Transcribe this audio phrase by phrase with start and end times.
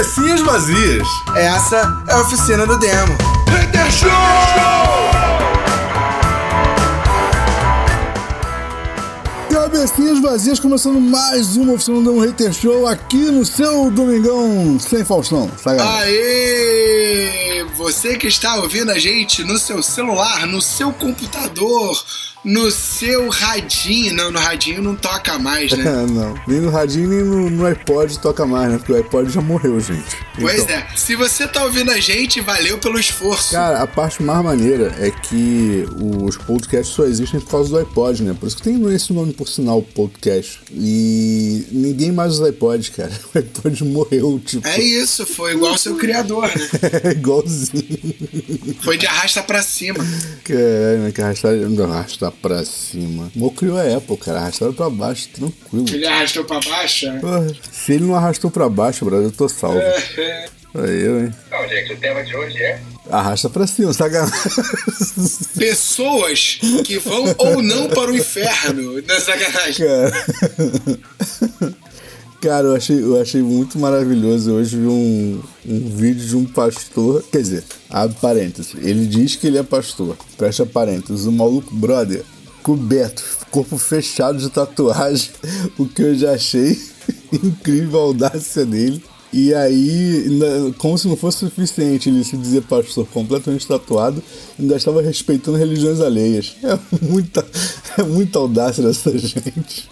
[0.00, 1.06] Cabecinhas vazias.
[1.36, 3.18] Essa é a oficina do demo.
[3.50, 4.08] Hater Show!
[9.50, 15.50] Cabecinhas vazias, começando mais uma oficina do Hater Show aqui no seu Domingão sem Faustão.
[15.58, 16.14] Sacanagem.
[16.14, 17.66] Aê!
[17.76, 22.02] Você que está ouvindo a gente no seu celular, no seu computador,
[22.44, 24.14] no seu radinho.
[24.14, 25.84] Não, no radinho não toca mais, né?
[25.84, 26.34] É, não.
[26.46, 28.78] Nem no radinho, nem no, no iPod toca mais, né?
[28.78, 30.16] Porque o iPod já morreu, gente.
[30.38, 30.86] Pois Então, é.
[30.96, 33.52] Se você tá ouvindo a gente, valeu pelo esforço.
[33.52, 35.84] Cara, a parte mais maneira é que
[36.24, 38.36] os podcasts só existem por causa do iPod, né?
[38.38, 40.60] Por isso que tem esse nome por sinal, podcast.
[40.72, 43.10] E ninguém mais usa iPod, cara.
[43.32, 44.66] O iPod morreu, tipo.
[44.66, 46.54] É isso, foi igual ao seu criador, né?
[47.04, 48.14] É igualzinho.
[48.80, 49.98] Foi de arrasta pra cima.
[50.44, 51.12] Caralho, né?
[51.12, 51.92] Que arrastar, não,
[52.30, 53.30] arrastar pra cima.
[53.34, 54.38] Mo criou a Apple, cara.
[54.38, 55.86] Arrastaram pra baixo, tranquilo.
[55.90, 57.06] Ele arrastou pra baixo.
[57.06, 57.20] né?
[57.20, 59.78] Porra, se ele não arrastou pra baixo, brother, eu tô salvo.
[60.72, 61.34] Aí eu, hein?
[61.50, 62.80] Não, gente, o tema de hoje é.
[63.10, 64.32] Arrasta pra cima, sacanagem.
[65.58, 69.02] Pessoas que vão ou não para o inferno.
[69.02, 69.86] Não é sacanagem.
[69.86, 70.12] Cara.
[72.40, 74.52] Cara, eu achei, eu achei muito maravilhoso.
[74.52, 77.22] Hoje vi um, um vídeo de um pastor.
[77.30, 78.74] Quer dizer, abre parênteses.
[78.76, 80.16] Ele diz que ele é pastor.
[80.38, 81.26] Fecha parênteses.
[81.26, 82.24] O maluco, brother,
[82.62, 85.30] coberto, corpo fechado de tatuagem.
[85.78, 86.80] O que eu já achei
[87.30, 89.02] incrível a audácia dele.
[89.32, 90.24] E aí,
[90.78, 94.22] como se não fosse suficiente ele se dizer pastor completamente tatuado,
[94.58, 96.56] ainda estava respeitando religiões alheias.
[96.64, 97.46] É muita,
[97.98, 99.90] é muita audácia dessa gente.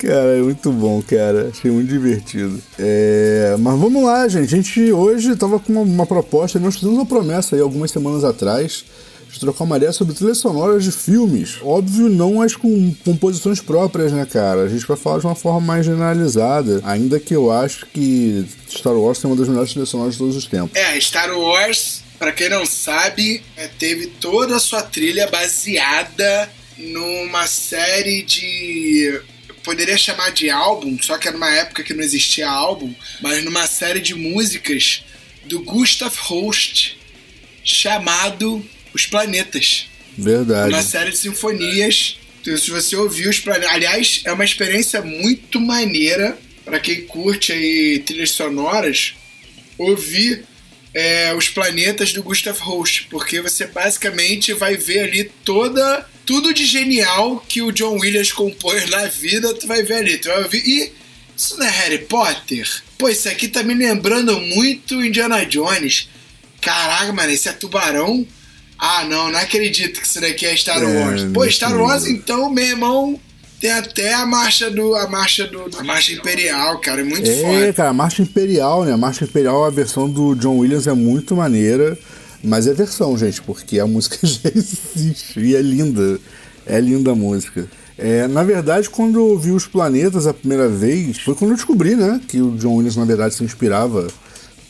[0.00, 1.50] Cara, é muito bom, cara.
[1.52, 2.60] Achei muito divertido.
[2.78, 4.54] É, Mas vamos lá, gente.
[4.54, 8.24] A gente hoje tava com uma, uma proposta, nós fizemos uma promessa aí algumas semanas
[8.24, 8.84] atrás
[9.30, 11.58] de trocar uma ideia sobre trilhas sonoras de filmes.
[11.62, 14.62] Óbvio, não as com composições próprias, né, cara?
[14.62, 18.94] A gente vai falar de uma forma mais generalizada, ainda que eu acho que Star
[18.94, 20.74] Wars tem uma das melhores trilhas sonoras de todos os tempos.
[20.74, 27.46] É, Star Wars, pra quem não sabe, é, teve toda a sua trilha baseada numa
[27.46, 29.20] série de.
[29.64, 33.66] Poderia chamar de álbum, só que era numa época que não existia álbum, mas numa
[33.66, 35.04] série de músicas
[35.44, 36.94] do Gustav Holst
[37.62, 39.86] chamado Os Planetas.
[40.16, 40.72] Verdade.
[40.72, 42.18] Uma série de sinfonias.
[42.40, 43.70] Então, se você ouvir os planetas.
[43.70, 49.14] Aliás, é uma experiência muito maneira para quem curte aí trilhas sonoras
[49.76, 50.44] ouvir
[50.92, 56.64] é, os planetas do Gustav Holst, porque você basicamente vai ver ali toda tudo de
[56.64, 60.62] genial que o John Williams compôs na vida, tu vai ver ali, tu vai ouvir
[60.66, 60.92] e
[61.36, 62.68] isso não é Harry Potter?
[62.98, 66.08] Pô, isso aqui tá me lembrando muito Indiana Jones.
[66.60, 68.26] Caraca, mano, esse é tubarão?
[68.78, 71.22] Ah, não, não acredito que isso daqui é Star É, Wars.
[71.32, 71.76] Pô, meu Star.
[71.76, 73.18] Wars, então, meu irmão,
[73.60, 74.94] tem até a marcha do.
[74.94, 75.68] a marcha do.
[75.78, 77.00] a marcha imperial, cara.
[77.00, 77.72] É muito É, foda.
[77.74, 78.92] cara, a Marcha Imperial, né?
[78.92, 81.98] A Marcha Imperial, a versão do John Williams é muito maneira,
[82.42, 86.18] mas é versão, gente, porque a música já existe e é linda.
[86.66, 87.66] É linda a música.
[87.98, 91.94] É, na verdade, quando eu vi os planetas a primeira vez, foi quando eu descobri,
[91.96, 94.06] né, que o John Williams, na verdade, se inspirava,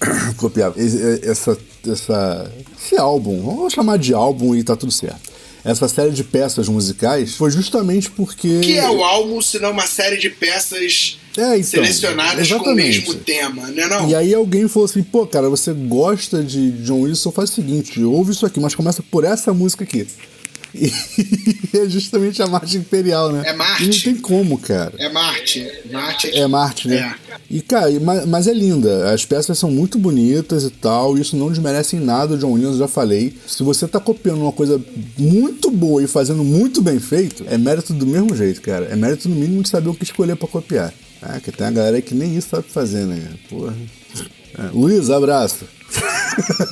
[0.37, 5.31] copiava esse- essa, essa, esse álbum, vamos chamar de álbum e tá tudo certo.
[5.65, 8.61] Essa série de peças musicais foi justamente porque.
[8.61, 12.57] Que é o álbum, se não uma série de peças É, então, selecionadas com o
[12.57, 12.99] exatamente.
[13.07, 13.87] mesmo tema, né?
[13.87, 14.09] Não?
[14.09, 18.03] E aí alguém falou assim, pô, cara, você gosta de John Wilson, faz o seguinte,
[18.03, 20.07] ouve isso aqui, mas começa por essa música aqui.
[21.73, 23.43] E é justamente a Marcha Imperial, né?
[23.45, 23.85] É Marte.
[23.85, 24.93] E não tem como, cara.
[24.99, 25.69] É Marte.
[25.91, 27.15] Marte É Marte, né?
[27.51, 29.13] E, cara, mas, mas é linda.
[29.13, 31.19] As peças são muito bonitas e tal.
[31.19, 33.35] Isso não desmerece em nada o John Williams, já falei.
[33.47, 34.81] Se você tá copiando uma coisa
[35.19, 38.87] muito boa e fazendo muito bem feito, é mérito do mesmo jeito, cara.
[38.87, 40.93] É mérito no mínimo de saber o que escolher pra copiar.
[41.23, 43.29] Ah, que tem uma galera que nem isso sabe fazer, né?
[43.49, 43.77] Porra.
[44.59, 44.71] É.
[44.73, 45.67] Luiz, abraço.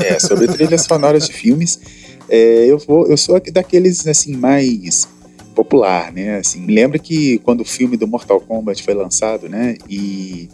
[0.01, 1.81] É, sobre trilhas sonoras de filmes,
[2.29, 5.09] é, eu, vou, eu sou daqueles, assim, mais
[5.55, 10.49] popular, né, assim, lembra que quando o filme do Mortal Kombat foi lançado, né, e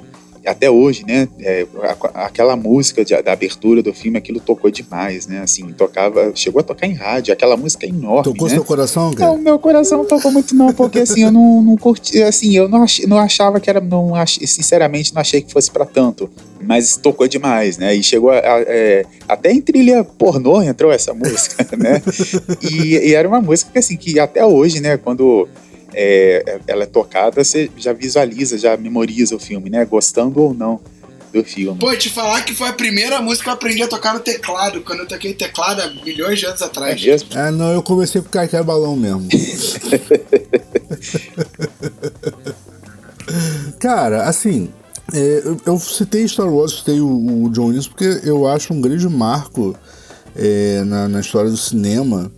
[0.46, 1.66] até hoje, né, é,
[2.14, 6.62] aquela música de- da abertura do filme, aquilo tocou demais, né, assim, tocava, chegou a
[6.62, 9.30] tocar em rádio, aquela música é enorme, Tocou né, seu coração, cara?
[9.32, 12.68] não, meu coração não tocou muito não, porque assim, eu não, não curti, assim, eu
[12.68, 16.28] não, ach, não achava que era, não ach, sinceramente não achei que fosse pra tanto,
[16.60, 21.12] mas tocou demais, né, e chegou a, a- é, até em trilha pornô entrou essa
[21.14, 22.02] música, né,
[22.62, 25.48] e, e era uma música que assim, que até hoje, né, quando
[25.94, 30.80] é, ela é tocada, você já visualiza, já memoriza o filme, né, gostando ou não
[31.32, 31.78] do filme.
[31.80, 34.82] Pô, te falar que foi a primeira música que eu aprendi a tocar no teclado,
[34.82, 37.02] quando eu toquei teclado há milhões de anos É atrás.
[37.02, 37.28] mesmo?
[37.34, 39.26] Ah, não, eu comecei com Caikai Balão mesmo.
[43.80, 44.70] Cara, assim,
[45.12, 48.80] É, eu, eu citei Star Wars, citei o, o John Williams, porque eu acho um
[48.80, 49.74] grande marco
[50.34, 52.32] é, na, na história do cinema.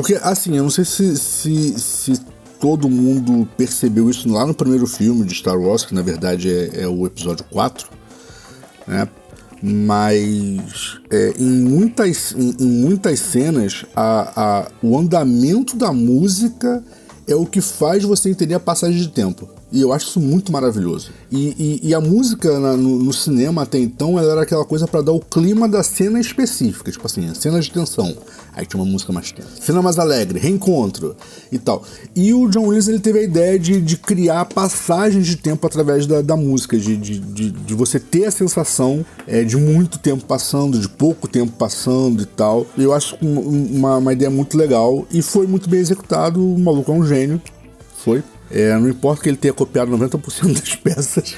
[0.00, 2.20] Porque, assim, eu não sei se, se, se
[2.58, 6.84] todo mundo percebeu isso lá no primeiro filme de Star Wars, que na verdade é,
[6.84, 7.86] é o episódio 4,
[8.86, 9.06] né?
[9.62, 16.82] Mas é, em, muitas, em, em muitas cenas a, a, o andamento da música
[17.28, 19.50] é o que faz você entender a passagem de tempo.
[19.70, 21.10] E eu acho isso muito maravilhoso.
[21.30, 24.88] E, e, e a música na, no, no, cinema até então ela era aquela coisa
[24.88, 28.16] para dar o clima da cena específica, tipo assim, cena de tensão.
[28.54, 29.48] Aí tinha uma música mais tensa.
[29.60, 31.16] Cena mais alegre, reencontro
[31.50, 31.84] e tal.
[32.14, 36.06] E o John Williams ele teve a ideia de, de criar passagens de tempo através
[36.06, 40.24] da, da música, de, de, de, de, você ter a sensação é, de muito tempo
[40.24, 42.66] passando, de pouco tempo passando e tal.
[42.76, 46.44] Eu acho uma, uma ideia muito legal e foi muito bem executado.
[46.44, 47.40] O maluco é um gênio.
[48.04, 48.22] Foi.
[48.50, 51.36] É, não importa que ele tenha copiado 90% das peças,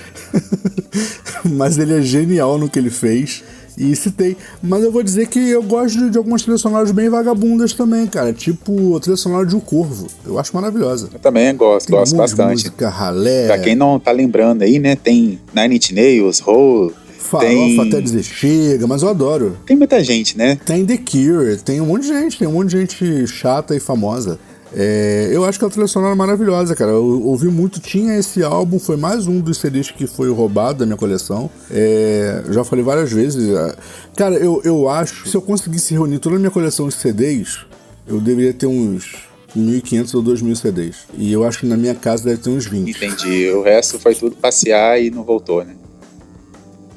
[1.44, 3.44] mas ele é genial no que ele fez.
[3.76, 4.36] E citei.
[4.62, 8.32] Mas eu vou dizer que eu gosto de, algumas trilhas sonoras bem vagabundas também, cara.
[8.32, 10.06] Tipo a trilha sonora de O Corvo.
[10.26, 11.08] Eu acho maravilhosa.
[11.12, 12.64] Eu também gosto, tem gosto bastante.
[12.64, 13.46] Música, ralé.
[13.46, 14.96] Pra quem não tá lembrando aí, né?
[14.96, 17.80] Tem Nine Inch Nails, Hole, Farofa tem...
[17.80, 19.56] até dizer chega, mas eu adoro.
[19.64, 20.58] Tem muita gente, né?
[20.66, 23.80] Tem The Cure, tem um monte de gente, tem um monte de gente chata e
[23.80, 24.38] famosa.
[24.74, 26.92] É, eu acho que a trilha sonora é maravilhosa, cara.
[26.92, 30.86] Eu ouvi muito, tinha esse álbum, foi mais um dos CDs que foi roubado da
[30.86, 31.50] minha coleção.
[31.70, 33.48] É, já falei várias vezes.
[33.48, 33.76] É,
[34.16, 37.60] cara, eu, eu acho que se eu conseguisse reunir toda a minha coleção de CDs,
[38.06, 40.96] eu deveria ter uns 1.500 ou 2.000 CDs.
[41.14, 42.90] E eu acho que na minha casa deve ter uns 20.
[42.90, 43.50] Entendi.
[43.50, 45.74] O resto foi tudo passear e não voltou, né?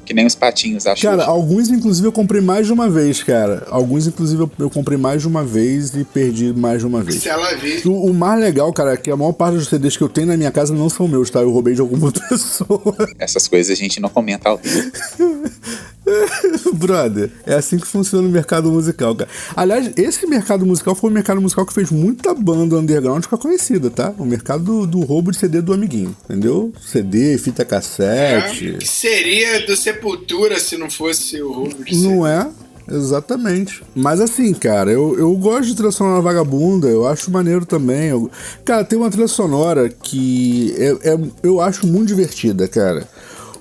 [0.06, 1.02] Que nem os patinhos, acho.
[1.02, 3.66] Cara, alguns inclusive eu comprei mais de uma vez, cara.
[3.68, 7.22] Alguns inclusive eu comprei mais de uma vez e perdi mais de uma vez.
[7.22, 7.84] Se ela vir.
[7.86, 10.28] O, o mais legal, cara, é que a maior parte dos CDs que eu tenho
[10.28, 11.40] na minha casa não são meus, tá?
[11.40, 12.96] Eu roubei de alguma outra pessoa.
[13.18, 14.92] Essas coisas a gente não comenta ao vivo.
[16.74, 19.30] Brother, é assim que funciona o mercado musical, cara.
[19.54, 23.90] Aliás, esse mercado musical foi o mercado musical que fez muita banda underground ficar conhecida,
[23.90, 24.14] tá?
[24.18, 26.72] O mercado do, do roubo de CD do amiguinho, entendeu?
[26.80, 28.74] CD, fita cassete.
[28.74, 32.08] É, que seria do Sepultura se não fosse o roubo de CD.
[32.08, 32.48] Não é?
[32.88, 33.82] Exatamente.
[33.94, 38.10] Mas assim, cara, eu, eu gosto de trilha sonora vagabunda, eu acho maneiro também.
[38.10, 38.30] Eu...
[38.64, 43.08] Cara, tem uma trilha sonora que é, é eu acho muito divertida, cara.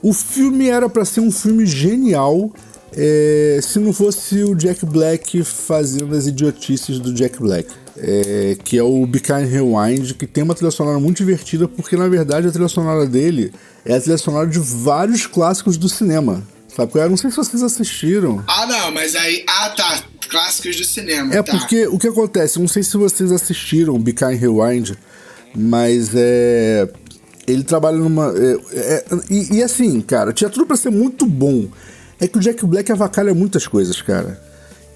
[0.06, 2.52] O filme era para ser um filme genial
[2.96, 7.68] é, se não fosse o Jack Black fazendo as idiotices do Jack Black.
[7.98, 12.07] É, que é o Behind Rewind, que tem uma trilha sonora muito divertida, porque na
[12.07, 13.52] verdade a trilha sonora dele
[13.84, 16.44] é a trilha sonora de vários clássicos do cinema.
[16.68, 16.92] Sabe?
[16.94, 18.44] Eu não sei se vocês assistiram.
[18.46, 19.44] Ah, não, mas aí.
[19.48, 20.04] Ah, tá.
[20.30, 21.34] Clássicos do cinema.
[21.34, 21.51] É tá.
[21.51, 24.92] porque o que acontece, não sei se vocês assistiram Behind Rewind,
[25.56, 26.88] mas é
[27.47, 28.33] ele trabalha numa.
[28.36, 31.68] É, é, e, e, assim, cara, tinha tudo pra ser muito bom.
[32.19, 34.39] É que o Jack Black avacalha muitas coisas, cara.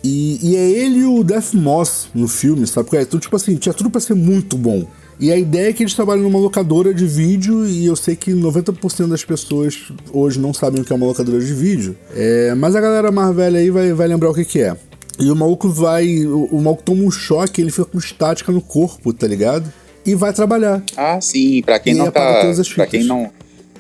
[0.04, 2.96] E, e é ele e o Death Moss no filme, sabe?
[2.96, 4.88] É tudo, tipo assim, tinha tudo pra ser muito bom.
[5.19, 8.31] E a ideia é que eles trabalham numa locadora de vídeo, e eu sei que
[8.31, 11.98] 90% das pessoas hoje não sabem o que é uma locadora de vídeo.
[12.16, 14.78] É, mas a galera mais velha aí vai, vai lembrar o que, que é.
[15.19, 16.25] E o maluco vai.
[16.25, 19.69] O, o maluco toma um choque, ele fica com estática no corpo, tá ligado?
[20.06, 20.84] E vai trabalhar.
[20.96, 21.62] Ah, sim.
[21.62, 22.44] Para quem, não tá,
[22.75, 23.31] pra quem não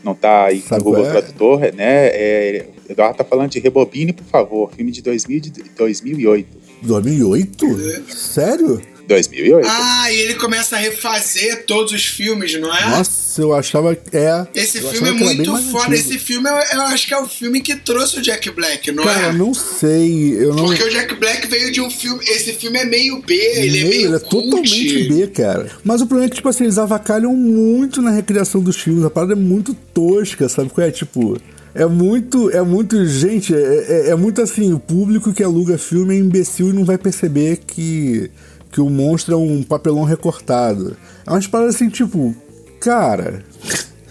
[0.03, 1.09] não tá aí com o Google é?
[1.11, 2.07] Tradutor, né?
[2.07, 4.71] É, Eduardo tá falando de Rebobine, por favor.
[4.71, 6.57] Filme de, 2000, de 2008.
[6.81, 8.11] 2008?
[8.11, 8.81] Sério?
[9.09, 9.67] 2008.
[9.67, 12.89] Ah, e ele começa a refazer todos os filmes, não é?
[12.91, 14.47] Nossa, eu achava que é.
[14.53, 15.95] Esse filme é muito foda.
[15.95, 19.03] Esse filme eu, eu, acho que é o filme que trouxe o Jack Black, não
[19.03, 19.21] Cara, é?
[19.23, 20.35] Cara, não sei.
[20.43, 20.65] Eu não...
[20.65, 22.23] Porque o Jack Black veio de um filme.
[22.25, 24.05] Esse filme é meio B, ele é meio.
[24.07, 24.49] Ele é cult.
[24.49, 25.71] totalmente B, cara.
[25.83, 29.03] Mas o problema é que, tipo assim, eles avacalham muito na recriação dos filmes.
[29.03, 30.91] A parada é muito tosca, sabe qual é?
[30.91, 31.37] Tipo.
[31.73, 36.15] É muito, é muito, gente, é, é, é, muito assim, o público que aluga filme
[36.15, 38.31] é imbecil e não vai perceber que
[38.71, 40.95] que o monstro é um papelão recortado.
[41.25, 42.35] É umas paradas assim, tipo,
[42.79, 43.43] cara.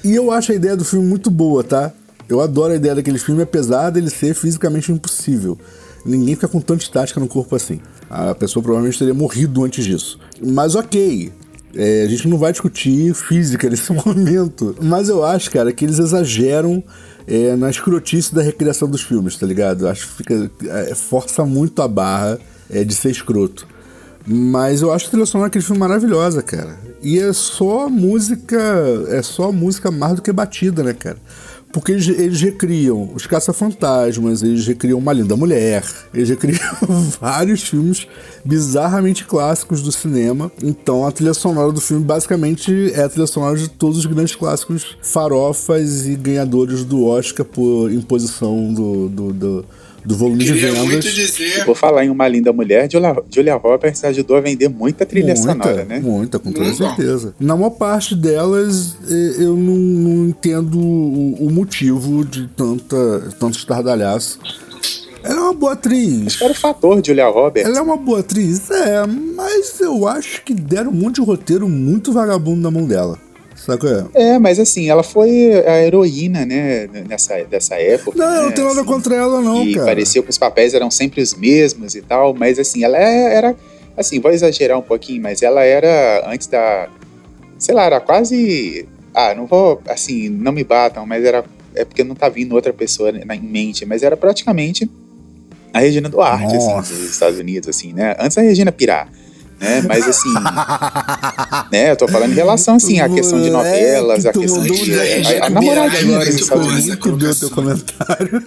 [0.04, 1.92] E eu acho a ideia do filme muito boa, tá?
[2.28, 5.58] Eu adoro a ideia daquele filme, apesar dele ser fisicamente impossível.
[6.04, 7.80] Ninguém fica com tanta estática no corpo assim.
[8.08, 10.18] A pessoa provavelmente teria morrido antes disso.
[10.40, 11.32] Mas ok.
[11.74, 14.74] É, a gente não vai discutir física nesse momento.
[14.80, 16.82] Mas eu acho, cara, que eles exageram
[17.26, 19.84] é, na escrotice da recriação dos filmes, tá ligado?
[19.84, 22.38] Eu acho que fica, é, força muito a barra
[22.70, 23.66] é, de ser escroto.
[24.30, 26.78] Mas eu acho a trilha sonora daquele filme maravilhosa, cara.
[27.02, 28.58] E é só música.
[29.08, 31.16] É só música mais do que batida, né, cara?
[31.72, 36.58] Porque eles, eles recriam Os Caça-Fantasmas, eles recriam Uma Linda Mulher, eles recriam
[37.20, 38.06] vários filmes
[38.44, 40.50] bizarramente clássicos do cinema.
[40.62, 44.34] Então a trilha sonora do filme basicamente é a trilha sonora de todos os grandes
[44.34, 49.64] clássicos farofas e ganhadores do Oscar por imposição do, do, do
[50.04, 51.14] do volume Queria de muito vendas.
[51.14, 51.64] dizer.
[51.64, 52.88] Por falar em Uma Linda Mulher,
[53.30, 56.00] Julia, Roberts ajudou a vender muita trilha muita, sonora, né?
[56.00, 57.34] Muita, com toda certeza.
[57.38, 58.96] Na maior parte delas,
[59.38, 62.96] eu não, não entendo o, o motivo de tanta,
[63.38, 64.38] tanto estardalhaço.
[65.22, 66.40] Ela é uma boa atriz.
[66.40, 67.68] Era o fator Julia Roberts.
[67.68, 71.68] Ela é uma boa atriz, é, mas eu acho que deram um monte de roteiro
[71.68, 73.18] muito vagabundo na mão dela.
[74.14, 74.30] É?
[74.34, 78.18] É, mas assim, ela foi a heroína, né, nessa, dessa época.
[78.18, 79.86] Não, eu né, não tenho nada assim, contra ela, não, e cara.
[79.86, 83.56] parecia que os papéis eram sempre os mesmos e tal, mas assim, ela é- era,
[83.96, 86.88] assim, vou exagerar um pouquinho, mas ela era antes da,
[87.58, 91.44] sei lá, era quase, ah, não vou, assim, não me batam, mas era,
[91.74, 94.88] é porque não tá vindo outra pessoa na, em mente, mas era praticamente
[95.74, 96.94] a Regina Duarte, assim, Nossa.
[96.94, 99.10] dos Estados Unidos, assim, né, antes da Regina pirar.
[99.60, 99.82] Né?
[99.86, 100.32] Mas assim,
[101.72, 101.90] né?
[101.90, 106.18] Eu tô falando em relação assim à questão de novelas, tu questão de a, namoradinha
[106.18, 106.30] agora,
[106.72, 108.44] Muito bem o teu comentário.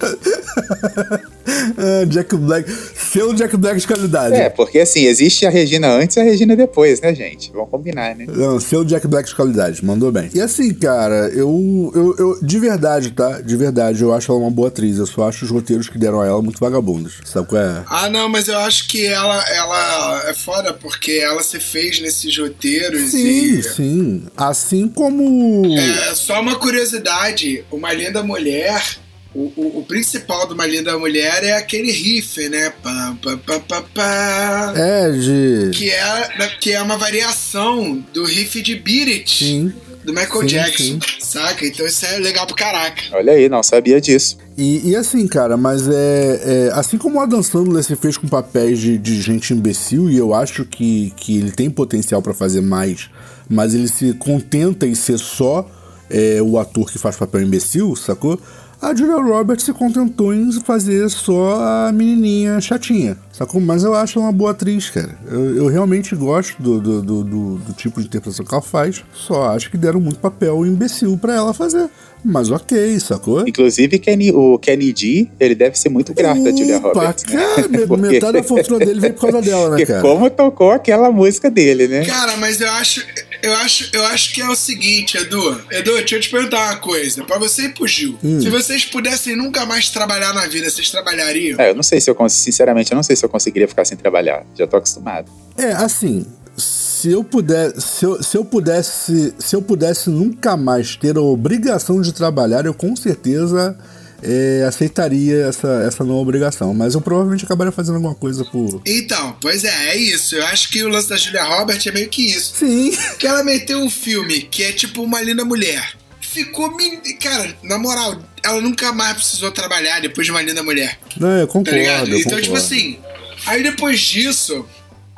[2.08, 2.70] Jack Black.
[2.94, 4.34] Seu Jack Black de qualidade.
[4.34, 7.50] É, porque assim, existe a Regina antes e a Regina depois, né, gente?
[7.52, 8.26] Vamos combinar, né?
[8.28, 10.30] Não, seu Jack Black de qualidade, mandou bem.
[10.34, 12.38] E assim, cara, eu, eu, eu.
[12.42, 13.40] De verdade, tá?
[13.40, 14.98] De verdade, eu acho ela uma boa atriz.
[14.98, 17.20] Eu só acho os roteiros que deram a ela muito vagabundos.
[17.24, 17.84] Sabe qual é?
[17.86, 22.36] Ah, não, mas eu acho que ela, ela é foda porque ela se fez nesses
[22.36, 23.62] roteiros Sim, e.
[23.62, 24.26] sim.
[24.36, 25.66] Assim como.
[25.76, 28.82] É, só uma curiosidade: Uma Linda Mulher.
[29.32, 32.72] O, o, o principal de Uma Linda Mulher é aquele riff, né?
[32.82, 34.74] Pam, pam, pam, pam, pam.
[34.76, 35.70] É, de.
[35.72, 36.28] Que, é,
[36.60, 39.72] que é uma variação do riff de Beat It, Sim.
[40.04, 40.82] do Michael Sim, Jackson.
[40.84, 40.98] sim.
[41.20, 41.64] Saca?
[41.64, 43.02] Então isso é legal pro caraca.
[43.12, 44.36] Olha aí, não sabia disso.
[44.58, 48.26] E, e assim, cara, mas é, é- Assim como o Adam Sandler se fez com
[48.26, 52.60] papéis de, de gente imbecil, e eu acho que, que ele tem potencial pra fazer
[52.62, 53.08] mais,
[53.48, 55.70] mas ele se contenta em ser só
[56.10, 58.40] é, o ator que faz papel imbecil, sacou?
[58.82, 61.56] A Julia Roberts se contentou em fazer só
[61.86, 63.60] a menininha chatinha, sacou?
[63.60, 65.18] Mas eu acho ela uma boa atriz, cara.
[65.30, 69.04] Eu, eu realmente gosto do, do, do, do- do tipo de interpretação que ela faz,
[69.12, 71.90] só acho que deram muito papel imbecil pra ela fazer.
[72.24, 73.46] Mas ok, sacou?
[73.46, 77.24] Inclusive, Kenny, o Kenny D, ele deve ser muito grato a Julia Roberts.
[77.24, 77.32] né?
[77.54, 80.02] cara, Porque- metade da fortuna dele veio por causa dela, né, Porque cara?
[80.02, 82.04] como tocou aquela música dele, né?
[82.06, 83.02] Cara, mas eu acho,
[83.42, 85.60] eu acho, eu acho que é o seguinte, Edu.
[85.70, 87.24] Edu, deixa eu te perguntar uma coisa.
[87.24, 88.40] Pra você e pro Gil, Hum.
[88.40, 91.58] se vocês pudessem nunca mais trabalhar na vida, vocês trabalhariam?
[91.60, 93.96] É, eu não sei se eu, sinceramente, eu não sei se eu conseguiria ficar sem
[93.96, 94.44] trabalhar.
[94.58, 95.30] Já tô acostumado.
[95.56, 96.24] É, assim,
[96.56, 101.20] se eu puder, se eu, se eu pudesse, se eu pudesse nunca mais ter a
[101.22, 103.78] obrigação de trabalhar, eu com certeza
[104.22, 106.72] é, aceitaria essa, essa não obrigação.
[106.74, 108.80] Mas eu provavelmente acabaria fazendo alguma coisa por.
[108.86, 110.34] Então, pois é, é isso.
[110.36, 112.54] Eu acho que o lance da Julia Roberts é meio que isso.
[112.56, 112.96] Sim.
[113.18, 115.92] Que ela meteu um filme que é tipo uma linda mulher.
[116.20, 116.74] Ficou.
[116.76, 120.98] min- Cara, na moral, ela nunca mais precisou trabalhar depois de uma linda mulher.
[121.16, 121.78] Não, eu Tá concordo.
[121.78, 122.08] ligado?
[122.10, 122.56] eu Então, tipo concordo.
[122.56, 122.98] assim.
[123.46, 124.64] Aí depois disso,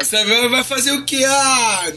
[0.01, 1.23] você vai vai fazer o quê?
[1.27, 1.93] Ah.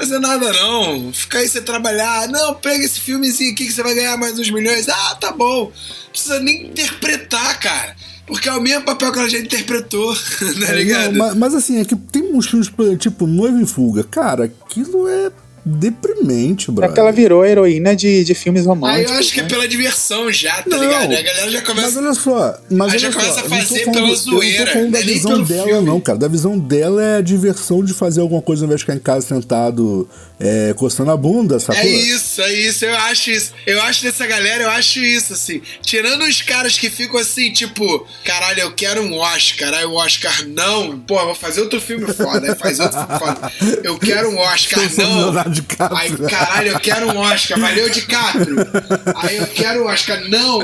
[0.00, 1.12] Fazer nada não.
[1.12, 2.26] Ficar aí você trabalhar.
[2.28, 4.88] Não, pega esse filmezinho aqui que você vai ganhar mais uns milhões.
[4.88, 5.64] Ah, tá bom.
[5.66, 7.94] Não precisa nem interpretar, cara.
[8.26, 11.12] Porque é o mesmo papel que ela já interpretou, tá É, ligado?
[11.12, 14.04] não, mas, mas assim, é que tem uns filmes, tipo Noivo em Fuga.
[14.04, 15.30] Cara, aquilo é
[15.78, 16.88] deprimente, É brother.
[16.90, 19.12] porque ela virou heroína de, de filmes Aí românticos.
[19.12, 19.48] eu acho que é né?
[19.48, 21.12] pela diversão já, tá Não, ligado?
[21.12, 21.98] A galera já Mas começa.
[22.00, 24.66] olha só, mas Aí já olha começa só, a fazer falando- pela Eu não zoeira,
[24.66, 25.86] tô falando da é visão pelo dela, filme.
[25.86, 26.18] não, cara.
[26.18, 29.00] Da visão dela é a diversão de fazer alguma coisa ao invés de ficar em
[29.00, 30.08] casa sentado
[30.38, 31.80] é, coçando a bunda, sacou?
[31.82, 33.52] É isso, é isso, eu acho isso.
[33.66, 35.60] Eu acho dessa galera, eu acho isso, assim.
[35.82, 39.74] Tirando os caras que ficam assim, tipo, caralho, eu quero um Oscar.
[39.74, 40.98] Aí o Oscar, não.
[41.00, 42.52] Pô, vou fazer outro filme foda.
[42.52, 43.52] Aí faz outro filme foda.
[43.84, 45.30] Eu quero um Oscar, não.
[45.60, 45.98] DiCaprio.
[45.98, 47.58] Aí, caralho, eu quero um Oscar.
[47.58, 48.56] Valeu, DiCaprio.
[49.16, 50.58] Aí eu quero um Oscar, não.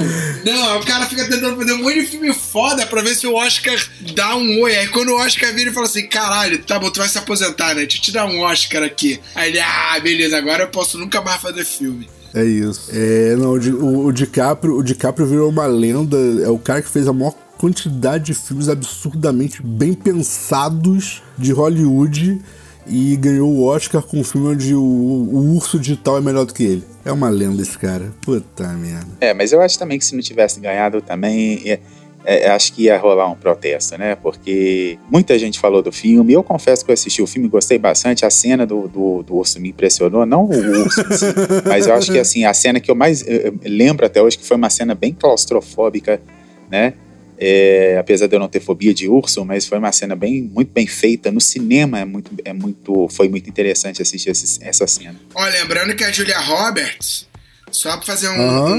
[0.44, 3.26] Não, aí o cara fica tentando fazer um monte de filme foda pra ver se
[3.26, 3.76] o Oscar
[4.14, 4.76] dá um oi.
[4.76, 7.74] Aí quando o Oscar vira e fala assim, caralho, tá bom, tu vai se aposentar,
[7.74, 7.82] né?
[7.82, 9.20] Deixa eu te dar um Oscar aqui.
[9.34, 12.08] Aí ele, ah, beleza, agora eu posso nunca mais fazer filme.
[12.34, 12.90] É isso.
[12.92, 16.16] É, não, o, o, o DiCaprio, o DiCaprio virou uma lenda.
[16.44, 22.40] É o cara que fez a maior quantidade de filmes absurdamente bem pensados de Hollywood
[22.88, 26.54] e ganhou o Oscar com um filme onde o, o urso digital é melhor do
[26.54, 26.84] que ele.
[27.04, 28.12] É uma lenda esse cara.
[28.22, 29.06] Puta merda.
[29.20, 31.60] É, mas eu acho também que se não tivesse ganhado também.
[31.64, 31.80] é-
[32.28, 34.16] é, acho que ia rolar um protesto, né?
[34.16, 36.32] Porque muita gente falou do filme.
[36.32, 38.26] Eu confesso que eu assisti o filme, gostei bastante.
[38.26, 41.26] A cena do, do, do urso me impressionou, não o urso, si,
[41.64, 44.36] mas eu acho que assim a cena que eu mais eu, eu lembro até hoje
[44.36, 46.20] que foi uma cena bem claustrofóbica,
[46.68, 46.94] né?
[47.38, 50.70] É, apesar de eu não ter fobia de urso, mas foi uma cena bem, muito
[50.72, 51.30] bem feita.
[51.30, 55.16] No cinema é muito, é muito, foi muito interessante assistir esse, essa cena.
[55.34, 57.26] Ó, lembrando que a Julia Roberts,
[57.70, 58.74] só pra fazer um, Aham.
[58.74, 58.78] um,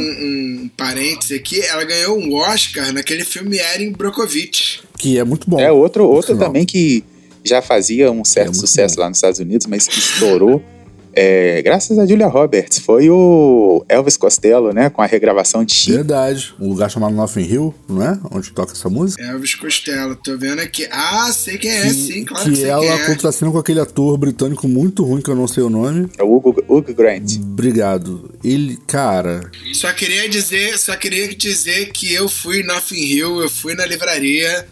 [0.63, 4.81] um parêntese aqui, ela ganhou um Oscar naquele filme Erin Brockovich.
[4.97, 5.59] Que é muito bom.
[5.59, 7.03] É outro, outro também que
[7.43, 9.01] já fazia um certo É sucesso bom.
[9.03, 10.63] lá nos Estados Unidos, mas que estourou.
[11.19, 14.89] é, graças a Julia Roberts, foi o Elvis Costello, né?
[14.89, 15.95] Com a regravação de Chico.
[15.97, 16.53] Verdade.
[16.59, 18.17] Um lugar chamado Nothing Hill, não é?
[18.31, 19.21] Onde toca essa música.
[19.23, 20.87] Elvis Costello, tô vendo aqui.
[20.91, 23.05] Ah, sei quem é, sim, claro que, que sei ela quem é.
[23.07, 26.07] contracena com aquele ator britânico muito ruim, que eu não sei o nome.
[26.17, 27.37] É o Hugo, Hugo Grant.
[27.41, 28.31] Obrigado.
[28.43, 29.49] Ele, cara.
[29.73, 33.85] Só queria dizer, só queria dizer que eu fui no Nothing Hill, eu fui na
[33.85, 34.67] livraria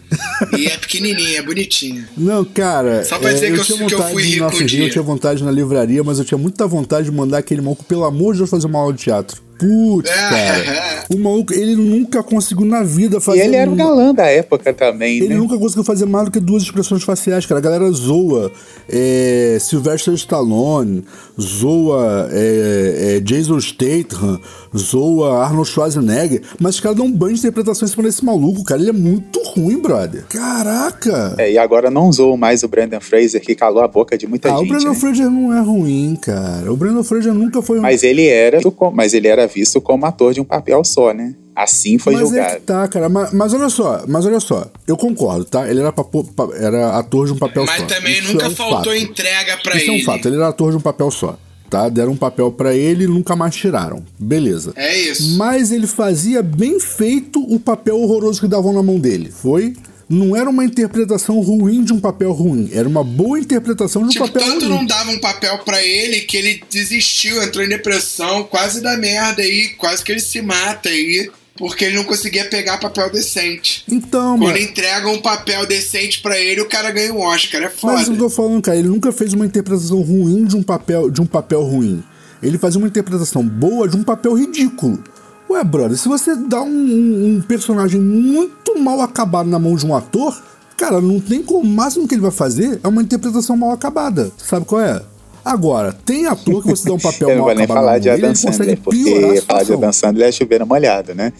[0.56, 2.08] e é pequenininha, é bonitinha.
[2.16, 3.04] Não, cara.
[3.04, 4.46] Só pra é, dizer que eu- tinha que eu vontade fui de ir rico um
[4.46, 4.84] Nothing Hill, dia.
[4.84, 8.04] eu tinha vontade na livraria, mas eu tinha muita vontade de mandar aquele maluco, pelo
[8.04, 9.45] amor de Deus, fazer uma aula de teatro.
[9.58, 10.14] Putz, É.
[10.14, 10.96] cara.
[11.14, 13.44] O maluco, ele nunca conseguiu na vida E fazer.
[13.44, 15.36] ele era o uma- galã da época também, Ele né?
[15.36, 17.60] nunca conseguiu fazer mais do que duas expressões faciais, cara.
[17.60, 18.50] A galera zoa
[18.88, 21.04] é, Sylvester Stallone,
[21.40, 24.40] zoa é, é, Jason Statham,
[24.76, 28.64] zoa Arnold Schwarzenegger, mas os caras dão um banho de interpretação em cima desse maluco,
[28.64, 28.80] cara.
[28.80, 30.24] Ele é muito ruim, brother.
[30.28, 31.36] Caraca!
[31.38, 34.50] É, e agora não usou mais o Brandon Fraser, que calou a boca de muita
[34.50, 34.70] ah, o gente.
[34.70, 34.94] Brandon né?
[34.96, 36.72] Fraser não é ruim, cara.
[36.72, 37.82] O Brandon Fraser nunca foi um.
[37.82, 38.58] Mas ele era,
[38.92, 41.34] mas ele era visto como ator de um papel só, né?
[41.54, 42.54] Assim foi Mas é julgado.
[42.56, 43.08] que tá, cara.
[43.08, 44.66] Mas, mas olha só, mas olha só.
[44.86, 45.68] Eu concordo, tá?
[45.70, 47.86] Ele era, papo- pa- era ator de um papel Mas só.
[47.86, 48.96] também Isso nunca é um faltou fato.
[48.96, 50.02] entrega pra Isso é ele.
[50.02, 51.38] um fato, ele era ator de um papel só.
[51.70, 51.88] Tá?
[51.88, 54.04] Deram um papel pra ele e nunca mais tiraram.
[54.18, 54.72] Beleza.
[54.76, 55.36] É isso.
[55.36, 59.32] Mas ele fazia bem feito o papel horroroso que davam na mão dele.
[59.32, 59.74] Foi?
[60.08, 62.70] Não era uma interpretação ruim de um papel ruim.
[62.72, 64.68] Era uma boa interpretação de um Tipo, papel tanto ruim.
[64.68, 69.42] não dava um papel pra ele que ele desistiu, entrou em depressão, quase dá merda
[69.42, 73.82] aí, quase que ele se mata aí, porque ele não conseguia pegar papel decente.
[73.90, 74.58] Então, Quando mano.
[74.58, 77.94] entregam um papel decente pra ele, o cara ganha um Oscar, é foda.
[77.94, 81.20] Mas eu tô falando, cara, ele nunca fez uma interpretação ruim de um papel, de
[81.20, 82.04] um papel ruim.
[82.40, 85.02] Ele fazia uma interpretação boa de um papel ridículo.
[85.48, 89.86] Ué, brother, se você dá um, um- um personagem muito mal acabado na mão de
[89.86, 90.36] um ator,
[90.76, 91.60] cara, não tem como.
[91.60, 94.30] O máximo que ele vai fazer é uma interpretação mal acabada.
[94.38, 95.00] Sabe qual é?
[95.44, 97.80] Agora, tem ator que você dá um papel Eu não mal vou nem acabado na
[97.80, 99.72] falar mão de dele, Adam ele consegue Sandler, porque falar de.
[99.72, 101.32] Adam Sandler é chover molhado, né?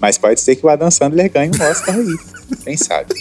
[0.00, 2.16] Mas pode ser que o Adam Sandler ganhe um Oscar aí.
[2.64, 3.14] Quem sabe?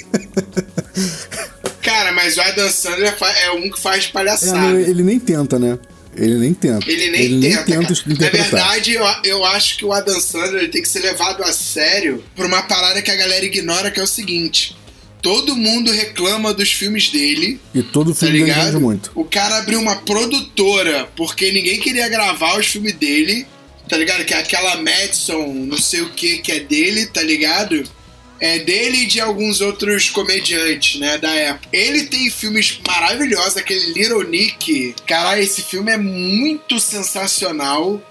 [1.81, 4.59] Cara, mas o Adam Sandler é um que faz É, palhaçada.
[4.59, 5.79] não, ele nem tenta, né?
[6.17, 6.89] Ele nem tenta.
[6.89, 7.63] Ele nem tenta.
[7.63, 7.79] cara.
[7.79, 8.49] Na interpretar.
[8.49, 12.23] verdade, eu, eu acho que o Adam Sandler ele tem que ser levado a sério
[12.35, 14.75] por uma parada que a galera ignora, que é o seguinte.
[15.21, 19.11] Todo mundo reclama dos filmes dele, E todo tá filme dele vende muito.
[19.15, 23.45] O cara abriu uma produtora porque ninguém queria gravar os filmes dele,
[23.89, 24.23] tá ligado?
[24.25, 27.83] Que é aquela Madison, não sei o que, que é dele, tá ligado?
[28.39, 31.67] É dele e de alguns outros comediantes, né, da época.
[31.73, 34.95] Ele tem filmes maravilhosos, aquele Little Nick.
[35.05, 38.01] Caralho, esse filme é muito sensacional.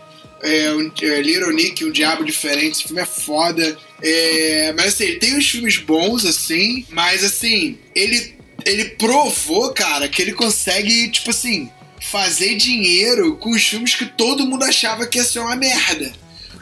[0.42, 3.78] É, um, é, Little Nick, Um Diabo Diferente, esse filme é foda.
[4.02, 8.34] É, mas assim, ele tem uns filmes bons, assim, mas assim, ele,
[8.64, 14.46] ele provou, cara, que ele consegue, tipo assim, fazer dinheiro com os filmes que todo
[14.46, 16.12] mundo achava que ia ser uma merda.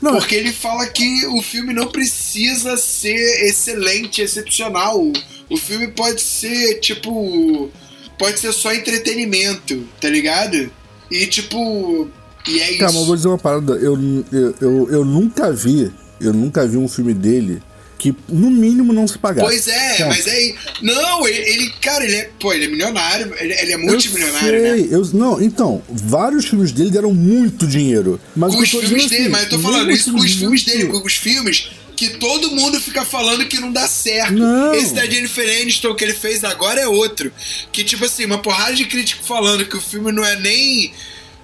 [0.04, 5.00] Não, Porque ele fala que o filme não precisa ser excelente, excepcional.
[5.48, 7.70] O filme pode ser, tipo.
[8.18, 10.70] Pode ser só entretenimento, tá ligado?
[11.10, 12.06] E, tipo.
[12.46, 13.06] E é Cara, mas eu isso.
[13.06, 13.72] vou dizer uma parada.
[13.76, 13.98] Eu,
[14.30, 15.90] eu, eu, eu nunca vi,
[16.20, 17.62] eu nunca vi um filme dele
[18.04, 19.46] que, no mínimo, não se pagasse.
[19.48, 20.08] Pois é, Ponto.
[20.08, 20.54] mas aí.
[20.82, 22.30] Não, ele, ele- Cara, ele é.
[22.38, 23.34] Pô, ele é milionário.
[23.40, 24.74] Ele, ele é multimilionário, eu né?
[24.82, 28.20] sei, eu, não, então, vários filmes dele deram muito dinheiro.
[28.36, 30.64] Mas com os filmes dizendo dele, assim, mas eu tô falando isso com os filmes
[30.64, 34.34] dele, com os filmes que todo mundo fica falando que não dá certo.
[34.34, 34.74] Não.
[34.74, 37.32] Esse da Jennifer Aniston que ele fez agora é outro.
[37.72, 40.92] Que, tipo assim, uma porrada de crítico falando que o filme não é nem,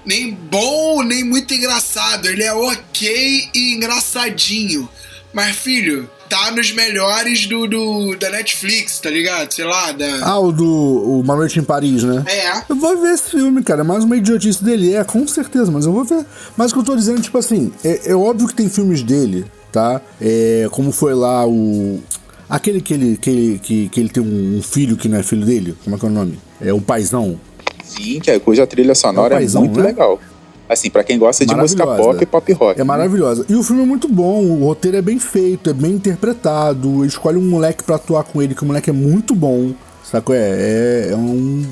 [0.05, 2.29] nem bom, nem muito engraçado.
[2.29, 4.87] Ele é ok e engraçadinho.
[5.33, 9.53] Mas, filho, tá nos melhores do, do da Netflix, tá ligado?
[9.53, 10.25] Sei lá, da.
[10.25, 12.25] Ah, o do o Uma Noite em Paris, né?
[12.27, 12.63] É.
[12.69, 13.81] Eu vou ver esse filme, cara.
[13.81, 14.95] É mais uma idiotice dele.
[14.95, 16.25] É, com certeza, mas eu vou ver.
[16.57, 19.45] Mas o que eu tô dizendo, tipo assim, é, é óbvio que tem filmes dele,
[19.73, 20.01] tá?
[20.21, 22.01] É, como foi lá o.
[22.49, 25.45] Aquele que ele, que, ele, que, que ele tem um, filho que não é filho
[25.45, 25.77] dele.
[25.85, 26.39] Como é que é o nome?
[26.61, 27.39] É o Paizão.
[27.85, 29.87] Sim, que é, cuja trilha sonora É é, paizão, muito né?
[29.87, 30.21] legal.
[30.71, 32.81] Assim, para quem gosta de música pop e pop rock.
[32.81, 32.85] É né?
[32.85, 33.45] maravilhosa.
[33.49, 37.05] E o filme é muito bom, o roteiro é bem feito, é bem interpretado.
[37.05, 39.73] Escolhe um moleque para atuar com ele, que o moleque é muito bom.
[40.05, 40.33] Saco?
[40.33, 41.67] É, é, é um,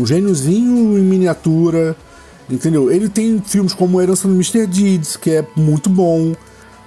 [0.00, 1.96] um gêniozinho em miniatura.
[2.48, 2.88] Entendeu?
[2.88, 4.64] Ele tem filmes como Herança do Mr.
[4.64, 6.32] Deeds, que é muito bom.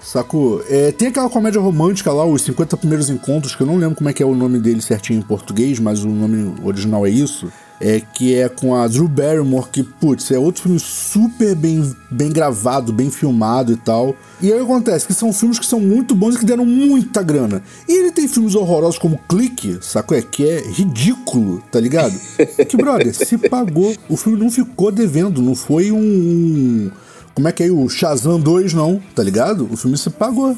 [0.01, 0.63] Sacou?
[0.69, 4.09] É, tem aquela comédia romântica lá, Os 50 Primeiros Encontros, que eu não lembro como
[4.09, 7.51] é que é o nome dele certinho em português, mas o nome original é isso
[7.79, 12.29] é, que é com a Drew Barrymore, que, putz, é outro filme super bem, bem
[12.29, 14.15] gravado, bem filmado e tal.
[14.41, 17.63] E aí acontece que são filmes que são muito bons e que deram muita grana.
[17.87, 20.13] E ele tem filmes horrorosos como Clique, saco?
[20.13, 22.13] É que é ridículo, tá ligado?
[22.67, 23.95] que, brother, se pagou.
[24.09, 26.91] O filme não ficou devendo, não foi um.
[27.33, 29.67] Como é que é o Shazam 2, não, tá ligado?
[29.71, 30.57] O filme se pagou.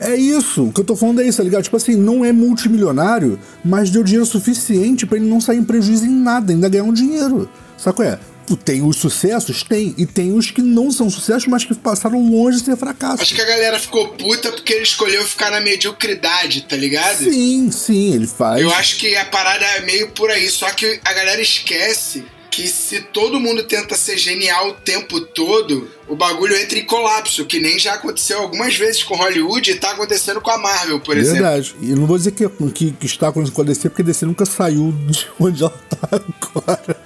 [0.00, 1.62] É isso, o que eu tô falando é isso, tá ligado?
[1.62, 6.06] Tipo assim, não é multimilionário, mas deu dinheiro suficiente para ele não sair em prejuízo
[6.06, 7.50] em nada, ainda ganhar um dinheiro.
[7.76, 8.18] Saco é?
[8.64, 9.62] Tem os sucessos?
[9.62, 9.94] Tem.
[9.96, 13.22] E tem os que não são sucessos, mas que passaram longe de ser fracasso.
[13.22, 17.18] Acho que a galera ficou puta porque ele escolheu ficar na mediocridade, tá ligado?
[17.18, 18.60] Sim, sim, ele faz.
[18.60, 22.66] Eu acho que a parada é meio por aí, só que a galera esquece que
[22.66, 27.60] se todo mundo tenta ser genial o tempo todo, o bagulho entra em colapso, que
[27.60, 31.38] nem já aconteceu algumas vezes com Hollywood e tá acontecendo com a Marvel, por Verdade.
[31.38, 31.52] exemplo.
[31.52, 31.74] Verdade.
[31.80, 34.26] E não vou dizer que, que, que, está acontecendo com a DC, porque a DC
[34.26, 36.96] nunca saiu de onde ela tá agora.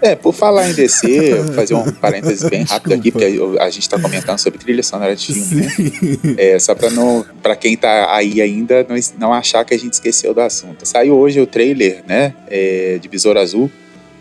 [0.00, 3.86] É, por falar em DC, vou fazer um parênteses bem rápido aqui, porque a gente
[3.86, 6.34] tá comentando sobre trilha sonora de filme, né?
[6.38, 9.92] É, só pra, não, pra quem tá aí ainda não, não achar que a gente
[9.92, 10.86] esqueceu do assunto.
[10.86, 13.70] Saiu hoje o trailer, né, é, de Besouro Azul,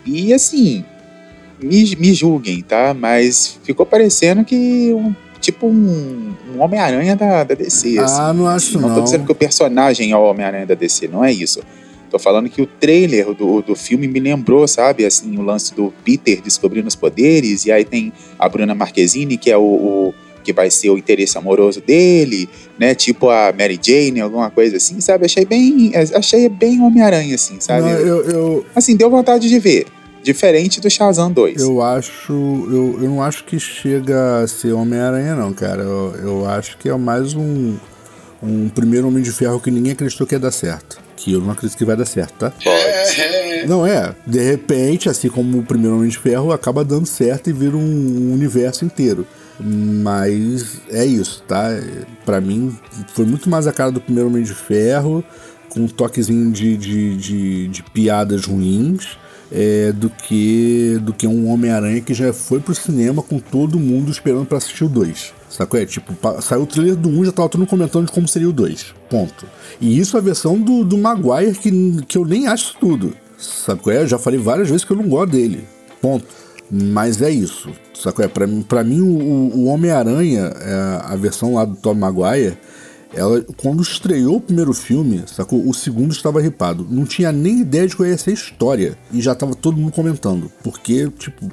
[0.05, 0.83] e assim,
[1.61, 2.93] me, me julguem, tá?
[2.93, 7.97] Mas ficou parecendo que um, tipo um, um Homem-Aranha da, da DC.
[7.99, 8.37] Ah, assim.
[8.37, 8.89] não acho não.
[8.89, 11.61] Não tô dizendo que o personagem é o Homem-Aranha da DC, não é isso.
[12.09, 15.93] Tô falando que o trailer do, do filme me lembrou, sabe, assim, o lance do
[16.03, 20.13] Peter descobrindo os poderes, e aí tem a Bruna Marquezine, que é o, o
[20.49, 22.95] que vai ser o interesse amoroso dele, né?
[22.95, 25.25] Tipo a Mary Jane, alguma coisa assim, sabe?
[25.25, 27.81] Achei bem, achei bem Homem-Aranha, assim, sabe?
[27.81, 29.85] Não, eu, eu, Assim, deu vontade de ver.
[30.23, 31.61] Diferente do Shazam 2.
[31.61, 32.33] Eu acho.
[32.33, 35.83] Eu, eu não acho que chega a ser Homem-Aranha, não, cara.
[35.83, 37.77] Eu, eu acho que é mais um,
[38.41, 40.99] um primeiro Homem de Ferro que ninguém acreditou que ia dar certo.
[41.15, 42.53] Que eu não acredito que vai dar certo, tá?
[42.65, 44.13] É, não é.
[44.25, 48.33] De repente, assim como o primeiro Homem de Ferro, acaba dando certo e vira um
[48.33, 49.27] universo inteiro.
[49.59, 51.69] Mas é isso, tá?
[52.25, 52.77] Para mim,
[53.13, 55.23] foi muito mais a cara do primeiro Homem de Ferro,
[55.69, 59.17] com um toquezinho de, de, de, de piadas ruins
[59.51, 64.11] é, do que do que um Homem-Aranha que já foi pro cinema com todo mundo
[64.11, 65.33] esperando para assistir o 2.
[65.49, 65.79] Sacou?
[65.79, 68.49] É tipo, saiu o trailer do 1 já tava todo mundo comentando de como seria
[68.49, 68.93] o 2.
[69.09, 69.45] Ponto.
[69.81, 73.13] E isso é a versão do, do Maguire que, que eu nem acho tudo.
[73.37, 73.91] Sacou?
[73.91, 74.05] É?
[74.05, 75.63] Já falei várias vezes que eu não gosto dele.
[76.01, 76.25] Ponto.
[76.69, 77.71] Mas é isso.
[78.01, 78.23] Sacou?
[78.23, 78.27] É?
[78.27, 82.57] Pra, pra mim, o, o Homem-Aranha, é, a versão lá do Tom Maguire,
[83.13, 85.67] ela, quando estreou o primeiro filme, sacou?
[85.67, 86.87] O segundo estava ripado.
[86.89, 88.97] Não tinha nem ideia de conhecer a história.
[89.11, 90.51] E já tava todo mundo comentando.
[90.63, 91.51] Porque, tipo,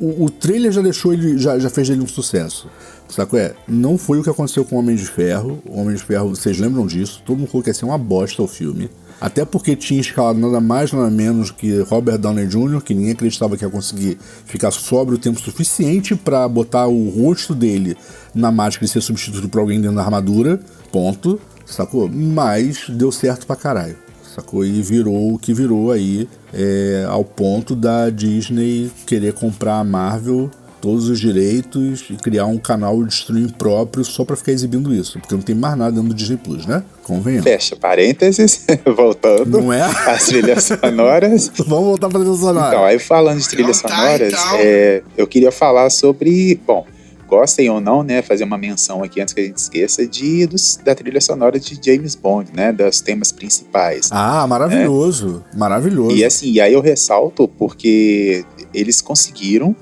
[0.00, 1.38] o, o trailer já deixou ele.
[1.38, 2.68] Já, já fez dele um sucesso.
[3.08, 3.38] Sacou?
[3.38, 5.62] É, não foi o que aconteceu com o Homem de Ferro.
[5.66, 7.22] O Homem de Ferro, vocês lembram disso?
[7.24, 8.90] Todo mundo falou que ia ser uma bosta o filme.
[9.20, 13.56] Até porque tinha escalado nada mais, nada menos que Robert Downey Jr., que ninguém acreditava
[13.56, 17.96] que ia conseguir ficar sóbrio o tempo suficiente para botar o rosto dele
[18.34, 20.60] na máscara e ser substituído por alguém dentro da armadura.
[20.92, 21.40] Ponto.
[21.66, 22.08] Sacou?
[22.08, 23.96] Mas deu certo pra caralho.
[24.34, 24.64] Sacou?
[24.64, 30.48] E virou o que virou aí, é, ao ponto da Disney querer comprar a Marvel
[30.80, 35.18] todos os direitos e criar um canal de streaming próprio só para ficar exibindo isso,
[35.18, 36.82] porque não tem mais nada dentro do Disney Plus, né?
[37.02, 37.44] Convenhamos.
[37.44, 39.82] Fecha parênteses, voltando não é?
[39.82, 41.50] às trilhas sonoras.
[41.66, 42.68] Vamos voltar para trilhas sonoras.
[42.68, 44.56] Então, aí falando de trilhas Não tá, sonoras, então.
[44.58, 46.86] é, eu queria falar sobre, bom,
[47.28, 50.78] gostem ou não, né, fazer uma menção aqui antes que a gente esqueça de dos,
[50.82, 54.08] da trilha sonora de James Bond, né, dos temas principais.
[54.10, 56.16] Ah, maravilhoso, maravilhoso.
[56.16, 59.76] E assim, e aí eu ressalto porque eles conseguiram,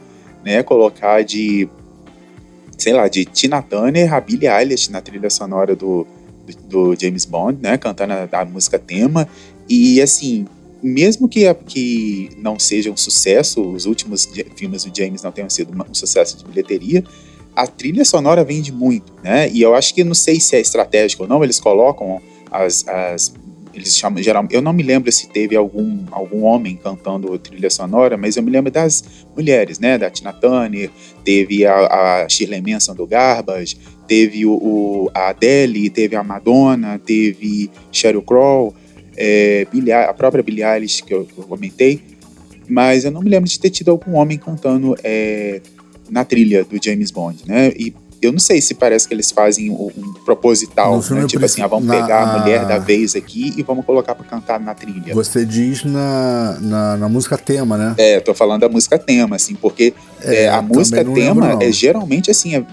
[0.46, 1.68] né, colocar de,
[2.78, 6.06] sei lá, de Tina Turner a Billie Eilish na trilha sonora do,
[6.46, 9.28] do, do James Bond, né, cantando a, a, música tema.
[9.68, 10.46] E assim,
[10.80, 15.72] mesmo que, que não seja um sucesso, os últimos filmes do James não tenham sido
[15.72, 17.02] um sucesso de bilheteria,
[17.56, 19.50] a trilha sonora vende muito, né?
[19.50, 23.34] E eu acho que não sei se é estratégico ou não, eles colocam as, as
[23.76, 28.16] eles chamam geral, eu não me lembro se teve algum, algum homem cantando trilha sonora,
[28.16, 29.04] mas eu me lembro das
[29.36, 29.98] mulheres, né?
[29.98, 30.90] Da Tina Turner,
[31.22, 33.76] teve a, a Shirley Manson do Garbage,
[34.08, 38.74] teve o, o, a Adele, teve a Madonna, teve Sheryl Crow,
[39.14, 42.00] é, Billie, a própria Billie Eilish que eu, que eu, comentei,
[42.66, 45.60] mas eu não me lembro de ter tido algum homem cantando é,
[46.08, 47.68] na trilha do James Bond, né?
[47.76, 51.26] E eu não sei se parece que eles fazem um, um proposital, né?
[51.26, 54.24] Tipo assim, ah, vamos na- pegar a mulher da vez aqui e vamos colocar pra
[54.24, 55.14] cantar na trilha.
[55.14, 57.94] Você diz na, na, na música tema, né?
[57.98, 61.70] É, tô falando da música tema, assim, porque É, é, a música tema lembro, é
[61.72, 62.64] geralmente assim, é,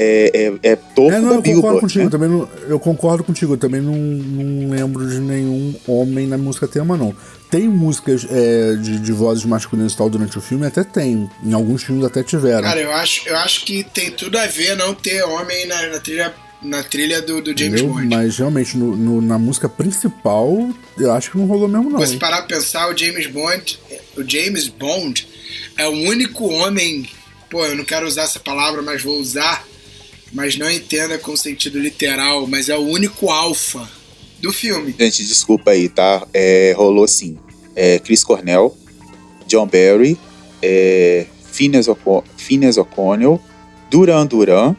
[0.00, 0.30] é,
[0.62, 2.04] é, é topo É, não, da eu concordo Billboard, contigo.
[2.04, 2.10] né?
[2.10, 3.54] Também não, eu concordo contigo.
[3.54, 7.12] Eu também não, não lembro de nenhum homem na música tema, não.
[7.50, 10.66] Tem músicas é, de, de vozes masculinas e tal durante o filme?
[10.66, 11.30] Até tem.
[11.42, 12.62] Em alguns filmes até tiveram.
[12.62, 15.98] Cara, eu acho, eu acho que tem tudo a ver não ter homem na, na
[15.98, 17.94] trilha, na trilha do, do James entendeu?
[17.94, 18.06] Bond.
[18.14, 21.98] Mas realmente, no, no- na música principal, eu acho que não rolou mesmo, não.
[21.98, 23.78] Você parar pra pensar, o James Bond,
[24.16, 25.26] o James Bond
[25.76, 27.08] é o único homem,
[27.48, 29.64] pô, eu não quero usar essa palavra, mas vou usar,
[30.34, 33.88] mas não entenda com sentido literal, mas é o único alfa
[34.40, 34.94] do filme.
[34.98, 36.26] Gente, desculpa aí, tá?
[36.32, 37.36] É, rolou sim.
[37.74, 38.76] É, Chris Cornell,
[39.46, 40.18] John Barry,
[40.62, 43.40] é, Phineas, O'Co- Phineas O'Connell,
[43.90, 44.74] Duran Duran,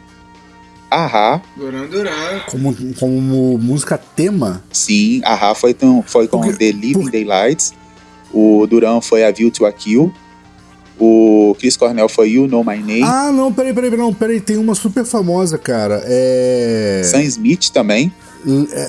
[0.90, 2.40] Ahá, Duran Duran.
[2.50, 7.72] Como, como música tema, sim, Ahá foi, com- foi com Porque- The Living por- Daylights,
[8.32, 10.12] o Duran foi A View to a Kill,
[10.98, 14.56] o Chris Cornell foi You Know My Name, Ah, não, peraí, peraí, não, peraí, tem
[14.56, 16.02] uma super famosa, cara.
[16.04, 17.02] É.
[17.04, 18.12] Sam Smith também,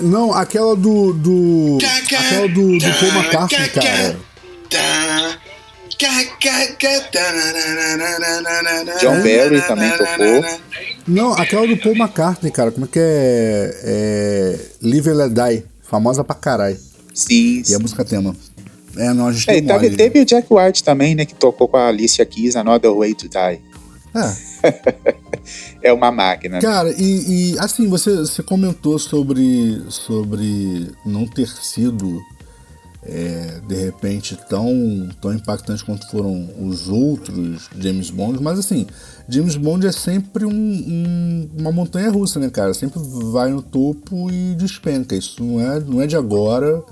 [0.01, 1.13] Não, aquela do.
[1.13, 4.17] do aquela do, do Paul McCartney, cara.
[8.99, 10.59] John Barry também tocou.
[11.07, 12.71] Não, aquela do Paul McCartney, cara.
[12.71, 13.75] Como é que é?
[13.83, 14.59] É.
[14.81, 15.63] Live and Let Die.
[15.83, 16.77] Famosa pra caralho.
[17.13, 17.63] sim.
[17.67, 18.35] E a música tema.
[18.97, 19.95] É, não, a gente É, tem teve, mole.
[19.97, 23.27] teve o Jack White também, né, que tocou com a Alicia Keys, Another Way to
[23.29, 23.61] Die.
[24.13, 25.15] É.
[25.81, 26.59] É uma máquina.
[26.59, 32.21] Cara, e, e, assim, você, você comentou sobre, sobre não ter sido,
[33.03, 38.85] é, de repente, tão, tão impactante quanto foram os outros James Bond, mas assim,
[39.27, 42.73] James Bond é sempre um, um- uma montanha russa, né, cara?
[42.73, 42.99] Sempre
[43.31, 45.15] vai no topo e despenca.
[45.15, 46.83] Isso não é, não é de agora.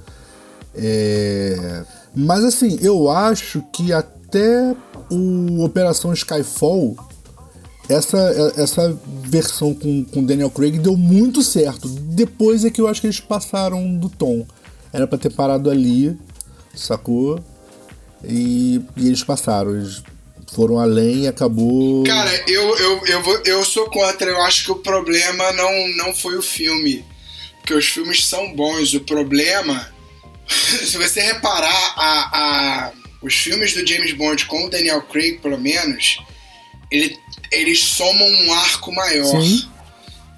[0.76, 1.84] É,
[2.16, 4.76] Mas assim, eu acho que até
[5.12, 6.96] o Operação Skyfall
[7.90, 11.88] essa, essa versão com, com Daniel Craig deu muito certo.
[11.90, 14.48] Depois é que eu acho que eles passaram do tom.
[14.94, 16.16] Era pra ter parado ali,
[16.76, 17.44] sacou?
[18.24, 19.76] E, e eles passaram.
[19.76, 20.04] Eles
[20.54, 22.04] foram além e acabou.
[22.04, 24.30] Cara, eu, eu, eu, vou, eu sou contra.
[24.30, 27.04] Eu acho que o problema não, não foi o filme.
[27.58, 28.94] Porque os filmes são bons.
[28.94, 29.92] O problema,
[30.48, 35.60] se você reparar, a, a, os filmes do James Bond com o Daniel Craig, pelo
[35.60, 36.20] menos,
[36.92, 37.18] ele,
[37.52, 39.42] eles somam um arco maior.
[39.42, 39.70] Sim.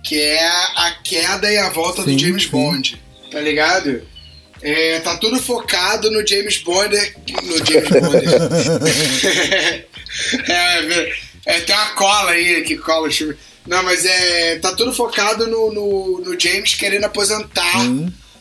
[0.03, 2.49] Que é a queda e a volta Sim, do James sim.
[2.49, 3.01] Bond.
[3.31, 4.01] Tá ligado?
[4.61, 6.95] É, tá tudo focado no James Bond.
[7.43, 8.25] No James Bond.
[10.51, 11.13] é,
[11.45, 13.35] é, tem uma cola aí que cola o filme.
[13.65, 14.57] Não, mas é.
[14.59, 17.85] Tá tudo focado no, no, no James querendo aposentar.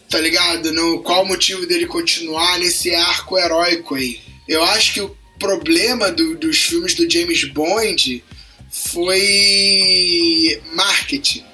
[0.08, 0.72] Tá ligado?
[0.72, 4.20] No qual o motivo dele continuar nesse arco heróico aí.
[4.48, 8.22] Eu acho que o problema do- dos filmes do James Bond
[9.20, 11.44] foi marketing.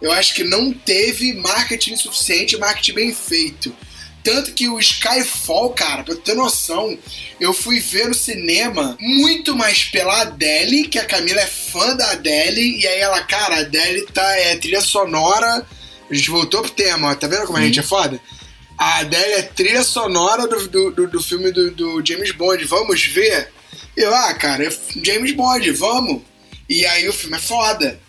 [0.00, 3.74] Eu acho que não teve marketing suficiente, marketing bem feito.
[4.22, 6.98] Tanto que o Skyfall, cara, pra ter noção,
[7.38, 12.10] eu fui ver no cinema muito mais pela Adele, que a Camila é fã da
[12.12, 15.66] Adele, e aí ela, cara, a Adele tá, é trilha sonora.
[16.10, 18.18] A gente voltou pro tema, ó, tá vendo como a gente é foda?
[18.76, 23.02] A Adele é trilha sonora do, do, do- do filme do, do James Bond, vamos
[23.04, 23.48] ver?
[23.96, 24.70] Eu, ah, cara, é
[25.04, 26.22] James Bond, vamos.
[26.68, 28.00] E aí o filme é foda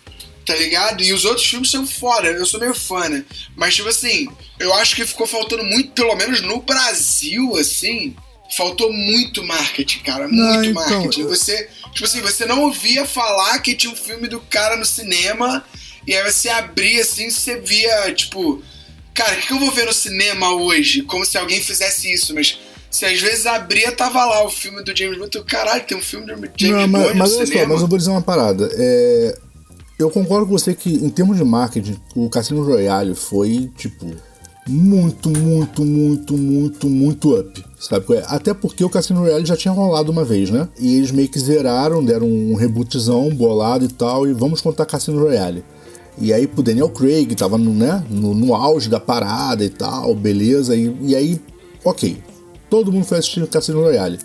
[0.44, 1.02] tá ligado?
[1.02, 3.24] E os outros filmes são foda, eu sou meio fã, né?
[3.56, 4.28] Mas, tipo assim,
[4.60, 8.14] eu acho que ficou faltando muito, pelo menos no Brasil, assim,
[8.56, 11.22] faltou muito marketing, cara, muito Não, então, marketing.
[11.22, 14.86] eu- Você, tipo assim, você não ouvia falar que tinha um filme do cara no
[14.86, 15.64] cinema,
[16.06, 18.62] e aí você abria, assim, você via, tipo,
[19.16, 21.02] cara, o que, eu vou ver no cinema hoje?
[21.02, 22.58] Como se alguém fizesse isso, mas...
[22.88, 25.42] Se às vezes abria, tava lá o filme do James Bond.
[25.44, 27.88] Caralho, tem um filme do James Não, mas, Bond mas no olha só, mas eu
[27.88, 28.70] vou dizer uma parada.
[28.72, 29.38] É,
[29.98, 34.06] eu concordo com você que, em termos de marketing, o Cassino Royale foi, tipo,
[34.68, 37.64] muito, muito, muito, muito, muito up.
[37.78, 38.04] Sabe?
[38.04, 38.24] qual é?
[38.26, 40.68] Até porque o Cassino Royale já tinha rolado uma vez, né?
[40.78, 45.20] E eles meio que zeraram, deram um rebootzão bolado e tal, e vamos contar Cassino
[45.20, 45.64] Royale.
[46.18, 50.14] E aí pro Daniel Craig, tava no, né, no, no auge da parada e tal,
[50.14, 50.74] beleza.
[50.74, 51.40] E, e aí,
[51.84, 52.18] ok.
[52.70, 54.18] Todo mundo foi assistir Cassino Royale.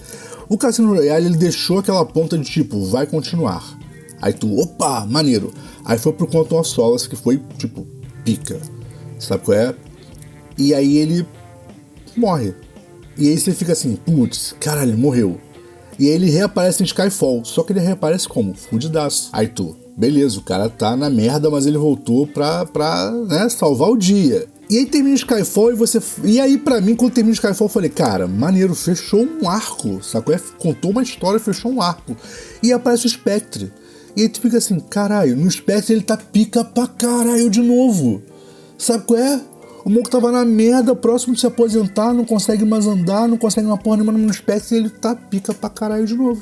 [0.50, 3.78] O Cassino Royale ele deixou aquela ponta de tipo, vai continuar.
[4.22, 5.54] Aí tu, opa, maneiro.
[5.84, 7.86] Aí foi pro Quantum of Solace, que foi tipo,
[8.24, 8.60] pica.
[9.20, 9.76] Sabe qual é?
[10.58, 11.26] E aí ele
[12.16, 12.54] morre.
[13.18, 15.40] E aí você fica assim, putz, caralho, morreu.
[15.98, 17.44] E aí ele reaparece em Skyfall.
[17.46, 18.56] Só que ele reaparece como?
[18.56, 19.30] Fudidaço.
[19.32, 23.90] Aí tu, beleza, o cara tá na merda, mas ele voltou pra, pra né, salvar
[23.90, 24.48] o dia.
[24.70, 26.02] E aí termina Skyfall e você.
[26.24, 30.34] E aí, pra mim, quando termina Skyfall, eu falei, cara, maneiro, fechou um arco, sacou?
[30.34, 32.16] É, contou uma história, fechou um arco.
[32.64, 33.72] E aparece o Spectre.
[34.16, 38.22] E aí tu fica assim, caralho, no Spectre ele tá pica pra caralho de novo.
[38.78, 39.42] Sabe qual é?
[39.84, 43.66] O Monk tava na merda, próximo de se aposentar, não consegue mais andar, não consegue
[43.66, 46.42] uma porra nenhuma no Spectre, ele tá pica pra caralho de novo.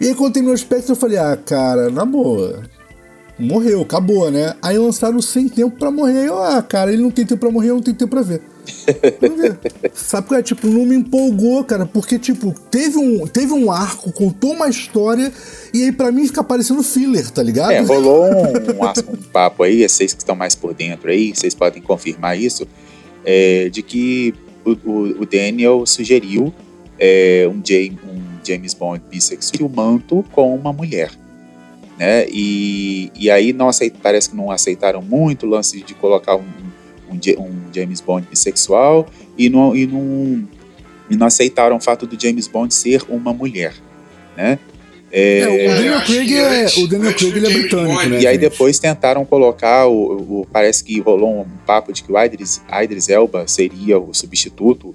[0.00, 2.62] E aí quando terminou o Spectre, eu falei, ah, cara, na boa.
[3.38, 4.54] Morreu, acabou, né?
[4.60, 6.26] Aí lançaram sem tempo pra morrer.
[6.26, 8.42] Eu, ah, cara, ele não tem tempo pra morrer, eu não tenho tempo pra ver.
[9.94, 10.42] Sabe qual é?
[10.42, 15.32] Tipo, não me empolgou, cara, porque, tipo, teve um, teve um arco, contou uma história,
[15.72, 17.70] e aí pra mim fica parecendo filler, tá ligado?
[17.70, 21.80] É, rolou um, um, papo aí, vocês que estão mais por dentro aí, vocês podem
[21.80, 22.66] confirmar isso,
[23.24, 24.34] é, de que
[24.64, 26.52] o, o, o Daniel sugeriu
[26.98, 28.07] é, um, James, um
[28.48, 31.10] James Bond bissexual filmando com uma mulher.
[31.98, 32.26] Né?
[32.30, 36.44] E, e aí não aceit, parece que não aceitaram muito o lance de colocar um,
[37.10, 39.06] um, um James Bond bissexual
[39.36, 40.48] e não, e, não,
[41.10, 43.74] e não aceitaram o fato do James Bond ser uma mulher.
[44.36, 44.58] Né?
[45.10, 48.20] É, é, o Daniel Craig é, o Daniel Craig ele é britânico, né?
[48.20, 52.22] E aí depois tentaram colocar, o, o, parece que rolou um papo de que o
[52.22, 54.94] Idris, Idris Elba seria o substituto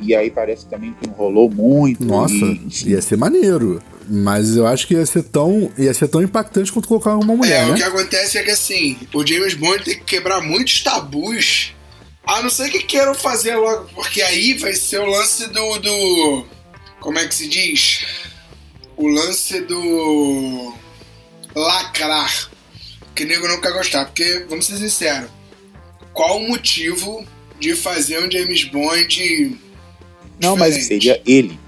[0.00, 2.04] e aí parece também que não rolou muito.
[2.04, 3.82] Nossa, e, ia ser maneiro.
[4.08, 7.62] Mas eu acho que ia ser tão, ia ser tão impactante quanto colocar uma mulher,
[7.62, 7.72] é, né?
[7.72, 11.74] o que acontece é que assim, o James Bond tem que quebrar muitos tabus.
[12.26, 15.78] A não ser que queiram fazer logo, porque aí vai ser o lance do.
[15.78, 16.44] do
[17.00, 18.04] como é que se diz?
[18.96, 20.74] O lance do.
[21.54, 22.50] lacrar.
[23.14, 24.04] Que nego não quer gostar.
[24.04, 25.30] Porque, vamos ser sinceros,
[26.12, 27.26] qual o motivo
[27.58, 29.58] de fazer um James Bond
[30.40, 31.58] não, mas seria ele.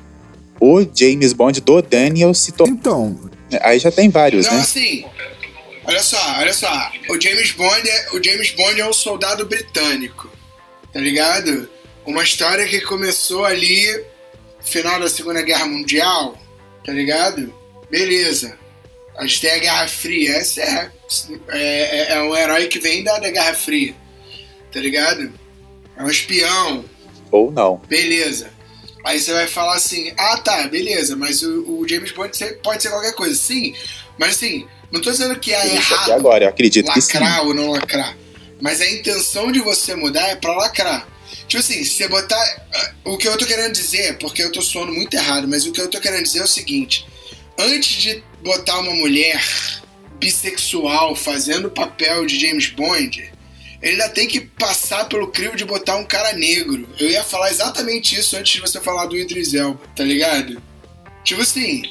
[0.61, 2.77] O James Bond do Daniel se tornou.
[2.77, 3.31] Então.
[3.61, 4.61] Aí já tem vários, não, né?
[4.61, 5.05] assim.
[5.85, 6.93] Olha só, olha só.
[7.11, 10.31] O James Bond é, o James Bond é um soldado britânico.
[10.93, 11.69] Tá ligado?
[12.07, 13.87] Uma história que começou ali
[14.61, 16.39] final da Segunda Guerra Mundial,
[16.85, 17.53] tá ligado?
[17.91, 18.57] Beleza.
[19.17, 20.37] A gente tem a Guerra Fria.
[20.37, 20.91] Essa é,
[21.49, 23.95] é, é um herói que vem da, da Guerra Fria.
[24.73, 25.33] Tá ligado?
[25.97, 26.85] É um espião.
[27.31, 27.83] Ou não.
[27.89, 28.51] Beleza.
[29.05, 32.91] Aí você vai falar assim: ah, tá, beleza, mas o, o James Bond pode ser
[32.91, 33.35] qualquer coisa.
[33.35, 33.75] Sim,
[34.19, 37.47] mas assim, não tô dizendo que é Isso errado agora, eu acredito lacrar que sim.
[37.47, 38.17] ou não lacrar.
[38.61, 41.09] Mas a intenção de você mudar é pra lacrar.
[41.49, 42.41] Tipo assim, se você botar.
[43.05, 45.81] O que eu tô querendo dizer, porque eu tô soando muito errado, mas o que
[45.81, 47.07] eu tô querendo dizer é o seguinte:
[47.59, 49.43] antes de botar uma mulher
[50.21, 53.32] bissexual fazendo o papel de James Bond,
[53.83, 56.88] ele ainda tem que passar pelo crivo de botar um cara negro.
[56.99, 60.62] Eu ia falar exatamente isso antes de você falar do Idris Elba, tá ligado?
[61.25, 61.83] Tipo assim,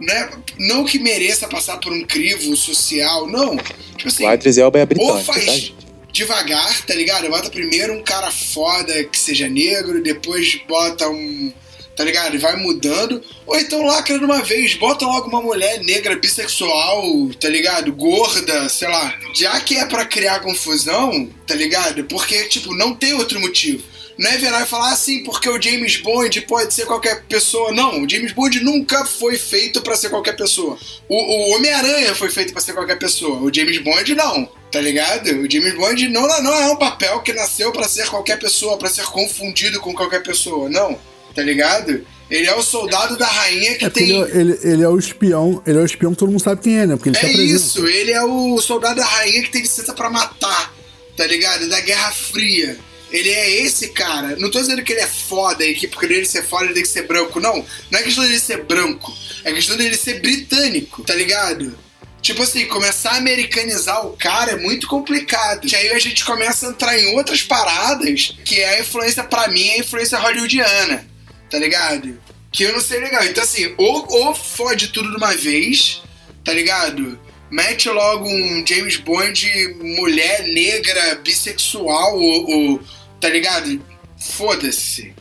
[0.00, 0.30] né?
[0.58, 3.56] não que mereça passar por um crivo social, não.
[3.96, 7.28] Tipo assim, o Idris Elba é britânico, ou faz tá, devagar, tá ligado?
[7.28, 11.52] Bota primeiro um cara foda que seja negro, depois bota um
[11.98, 12.36] tá ligado?
[12.36, 13.20] E vai mudando.
[13.44, 17.02] Ou então lacra de uma vez, bota logo uma mulher negra, bissexual,
[17.40, 17.92] tá ligado?
[17.92, 19.18] Gorda, sei lá.
[19.34, 22.04] Já que é para criar confusão, tá ligado?
[22.04, 23.82] Porque, tipo, não tem outro motivo.
[24.16, 27.72] Não é virar e falar assim, porque o James Bond pode ser qualquer pessoa.
[27.72, 30.78] Não, o James Bond nunca foi feito para ser qualquer pessoa.
[31.08, 33.40] O, o Homem-Aranha foi feito para ser qualquer pessoa.
[33.40, 35.30] O James Bond não, tá ligado?
[35.30, 38.88] O James Bond não, não é um papel que nasceu para ser qualquer pessoa, para
[38.88, 40.68] ser confundido com qualquer pessoa.
[40.68, 40.98] Não
[41.34, 42.04] tá ligado?
[42.30, 44.10] Ele é o soldado da rainha que é tem.
[44.10, 46.78] Ele, ele, ele, é o espião, ele é o espião que todo mundo sabe quem
[46.78, 46.96] é, né?
[46.96, 50.74] Porque ele é isso, ele é o soldado da rainha que tem licença para matar,
[51.16, 51.68] tá ligado?
[51.68, 52.78] Da Guerra Fria.
[53.10, 54.36] Ele é esse cara.
[54.36, 56.82] Não tô dizendo que ele é foda e que porque ele ser foda ele tem
[56.82, 57.64] que ser branco, não.
[57.90, 59.10] Não é questão dele ser branco,
[59.44, 61.78] é questão dele ser britânico, tá ligado?
[62.20, 65.66] Tipo assim, começar a americanizar o cara é muito complicado.
[65.66, 69.48] Que aí a gente começa a entrar em outras paradas, que é a influência, para
[69.48, 71.08] mim, é a influência hollywoodiana
[71.50, 72.20] tá ligado?
[72.50, 73.24] Que eu não sei legal.
[73.24, 76.02] Então, assim, ou, ou fode tudo de uma vez,
[76.44, 77.18] tá ligado?
[77.50, 82.82] Mete logo um James Bond mulher, negra, bissexual, ou, ou
[83.20, 83.82] tá ligado?
[84.18, 85.14] Foda-se.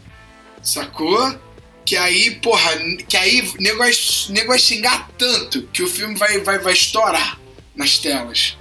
[0.62, 1.40] Sacou?
[1.86, 2.72] Que aí, porra,
[3.08, 3.92] que aí nego vai,
[4.30, 7.40] nego vai xingar tanto que o filme vai, vai, vai estourar
[7.76, 8.58] nas telas.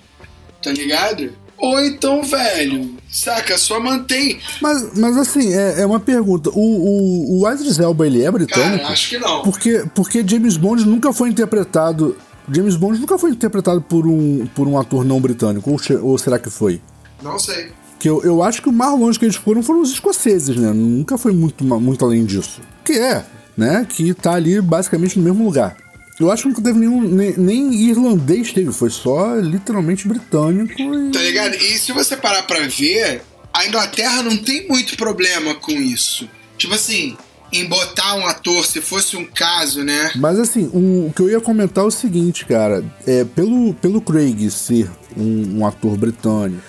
[0.63, 1.37] Tá ligado?
[1.59, 4.39] Ou então, velho, saca, só mantém.
[4.61, 6.51] Mas, mas assim, é, é uma pergunta.
[6.51, 8.83] O, o, o Idris Elba, ele é britânico?
[8.83, 9.43] Cara, acho que não.
[9.43, 12.17] Porque, porque James Bond nunca foi interpretado...
[12.53, 16.39] James Bond nunca foi interpretado por um, por um ator não britânico, ou, ou será
[16.39, 16.81] que foi?
[17.23, 17.73] Não sei.
[17.99, 20.73] Que eu, eu acho que o mais longe que eles foram foram os escoceses, né?
[20.73, 22.61] Nunca foi muito, muito além disso.
[22.85, 23.25] Que é,
[23.57, 23.87] né?
[23.89, 25.77] Que tá ali basicamente no mesmo lugar.
[26.19, 27.01] Eu acho que não teve nenhum.
[27.03, 30.73] Nem, nem irlandês teve, foi só literalmente britânico.
[30.81, 31.13] E...
[31.13, 31.55] Tá ligado?
[31.57, 36.29] E se você parar pra ver, a Inglaterra não tem muito problema com isso.
[36.57, 37.17] Tipo assim,
[37.53, 40.13] em botar um ator, se fosse um caso, né?
[40.17, 42.85] Mas assim, o, o que eu ia comentar é o seguinte, cara.
[43.07, 46.63] É, pelo, pelo Craig ser um, um ator britânico,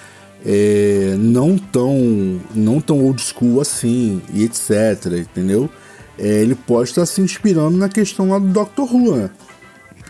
[0.45, 5.69] é, não tão não tão old school assim, e etc, entendeu?
[6.17, 9.29] É, ele pode estar se inspirando na questão lá do Doctor Who, né?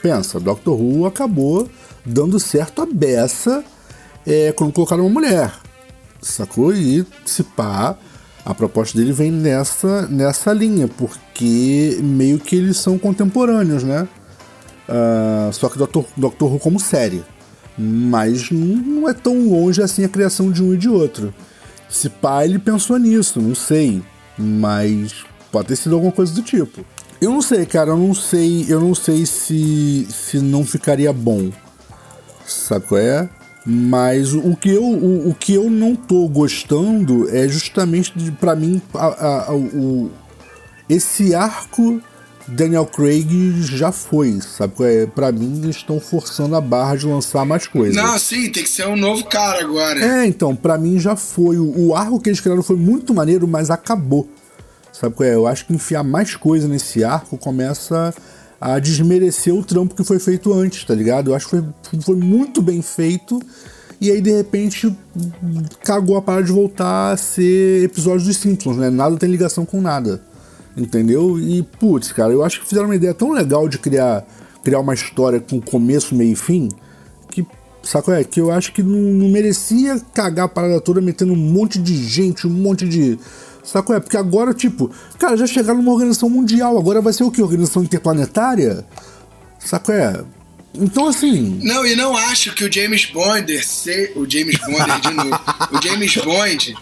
[0.02, 1.70] Pensa, Doctor Who acabou
[2.06, 3.64] dando certo a beça
[4.26, 5.52] é, quando colocaram uma mulher,
[6.22, 6.74] sacou?
[6.74, 7.98] E se pá,
[8.46, 14.08] a proposta dele vem nessa, nessa linha, porque meio que eles são contemporâneos, né?
[14.88, 17.24] Uh, só que Doctor, Doctor Who como série.
[17.78, 21.34] Mas não é tão longe assim a criação de um e de outro.
[21.90, 24.02] Se pá, ele pensou nisso, não sei.
[24.38, 26.86] Mas pode ter sido alguma coisa do tipo.
[27.20, 31.52] Eu não sei, cara, eu não sei, eu não sei se, se não ficaria bom.
[32.46, 33.30] Sabe qual é?
[33.66, 38.82] Mas o que eu, o, o que eu não tô gostando é justamente para mim
[38.94, 40.10] a, a, o,
[40.88, 42.02] esse arco
[42.48, 44.74] Daniel Craig já foi, sabe?
[44.80, 47.96] É, pra mim, eles estão forçando a barra de lançar mais coisas.
[47.96, 50.00] Não, sim, tem que ser um novo cara agora.
[50.00, 51.58] É, então, pra mim já foi.
[51.58, 54.30] O, o arco que eles criaram foi muito maneiro, mas acabou.
[55.00, 55.36] Sabe qual é?
[55.36, 58.14] Eu acho que enfiar mais coisa nesse arco começa
[58.60, 61.30] a desmerecer o trampo que foi feito antes, tá ligado?
[61.30, 63.40] Eu acho que foi, foi muito bem feito.
[64.02, 64.96] E aí, de repente,
[65.84, 68.90] cagou a parada de voltar a ser episódios dos Simpsons, né?
[68.90, 70.22] Nada tem ligação com nada.
[70.76, 71.40] Entendeu?
[71.40, 74.26] E, putz, cara, eu acho que fizeram uma ideia tão legal de criar,
[74.64, 76.70] criar uma história com começo, meio e fim,
[77.32, 77.46] que,
[77.84, 78.24] saco é?
[78.24, 81.96] Que eu acho que não, não merecia cagar a parada toda metendo um monte de
[82.04, 83.18] gente, um monte de.
[83.68, 84.00] Saco é?
[84.00, 84.90] Porque agora, tipo,
[85.20, 87.42] cara, já chegaram numa organização mundial, agora vai ser o que?
[87.42, 88.86] Organização interplanetária?
[89.60, 90.24] Saco é?
[90.74, 91.60] Então, assim.
[91.62, 94.14] Não, e não acho que o James Bond ser.
[94.16, 95.40] O James Bond de novo.
[95.72, 96.76] o James Bond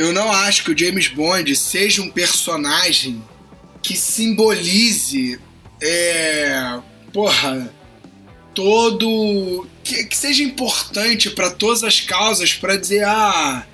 [0.00, 3.22] eu não acho que o James Bond seja um personagem
[3.82, 5.38] que simbolize.
[5.78, 6.78] É,
[7.12, 7.70] porra.
[8.54, 9.66] Todo.
[9.84, 13.66] Que, que seja importante para todas as causas para dizer, ah.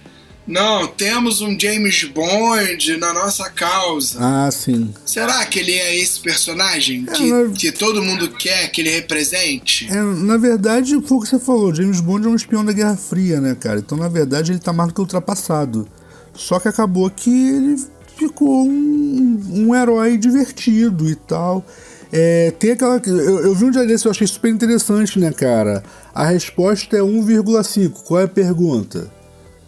[0.47, 4.19] Não, temos um James Bond na nossa causa.
[4.21, 4.95] Ah, sim.
[5.05, 7.49] Será que ele é esse personagem é, que, na...
[7.51, 9.89] que todo mundo quer que ele represente?
[9.91, 12.97] É, na verdade, foi o que você falou: James Bond é um espião da Guerra
[12.97, 13.81] Fria, né, cara?
[13.81, 15.89] Então, na verdade, ele tá mais do que ultrapassado.
[16.33, 17.83] Só que acabou que ele
[18.17, 21.65] ficou um, um herói divertido e tal.
[22.13, 23.01] É, tem aquela.
[23.05, 25.83] Eu, eu vi um dia desse, eu achei super interessante, né, cara?
[26.15, 27.91] A resposta é 1,5.
[28.05, 29.16] Qual é a pergunta?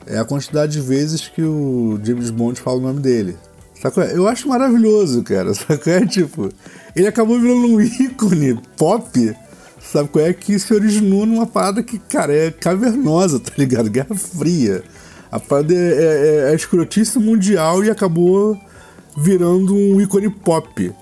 [0.09, 3.37] É a quantidade de vezes que o James Bond fala o nome dele.
[3.81, 4.03] Sacou?
[4.03, 5.53] Eu acho maravilhoso, cara.
[5.55, 5.93] Sacou?
[5.93, 6.49] É tipo.
[6.97, 9.37] Ele acabou virando um ícone pop.
[9.81, 10.33] Sabe qual é?
[10.33, 13.91] Que se originou numa parada que, cara, é cavernosa, tá ligado?
[13.91, 14.83] Guerra Fria.
[15.31, 18.59] A parada é, é, é escrotice mundial e acabou
[19.17, 20.93] virando um ícone pop.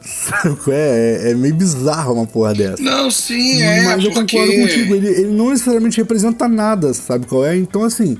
[0.00, 0.56] Sabe?
[0.70, 2.82] É, é, é meio bizarro uma porra dessa.
[2.82, 3.84] Não, sim, é.
[3.84, 4.36] Mas eu porque...
[4.36, 7.56] concordo contigo, ele, ele não necessariamente representa nada, sabe qual é?
[7.56, 8.16] Então, assim,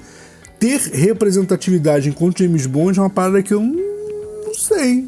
[0.59, 5.07] ter representatividade enquanto James Bond é uma parada que eu não sei.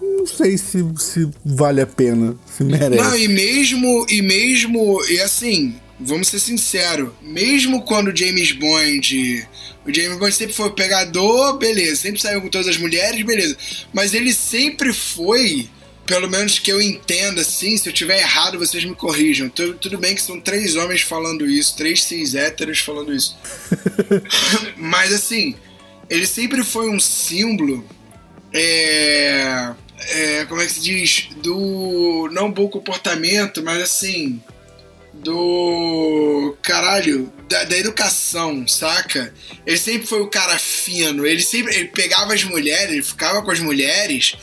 [0.00, 3.02] Não sei se, se vale a pena, se merece.
[3.02, 9.48] Não, e mesmo, e mesmo, e assim, vamos ser sinceros, mesmo quando James Bond.
[9.86, 11.96] O James Bond sempre foi o pegador, beleza.
[11.96, 13.56] Sempre saiu com todas as mulheres, beleza.
[13.92, 15.68] Mas ele sempre foi,
[16.08, 19.50] pelo menos que eu entenda assim, se eu tiver errado, vocês me corrijam.
[19.50, 23.36] Tudo, tudo bem que são três homens falando isso, três cis héteros falando isso.
[24.74, 25.54] Mas assim,
[26.08, 27.86] ele sempre foi um símbolo.
[28.54, 29.74] É,
[30.08, 31.28] é, como é que se diz?
[31.42, 34.40] Do não bom comportamento, mas assim
[35.12, 39.34] do caralho, da, da, educação, saca?
[39.66, 43.50] Ele sempre foi o cara fino, ele sempre ele pegava as mulheres, ele ficava com
[43.50, 44.36] as mulheres,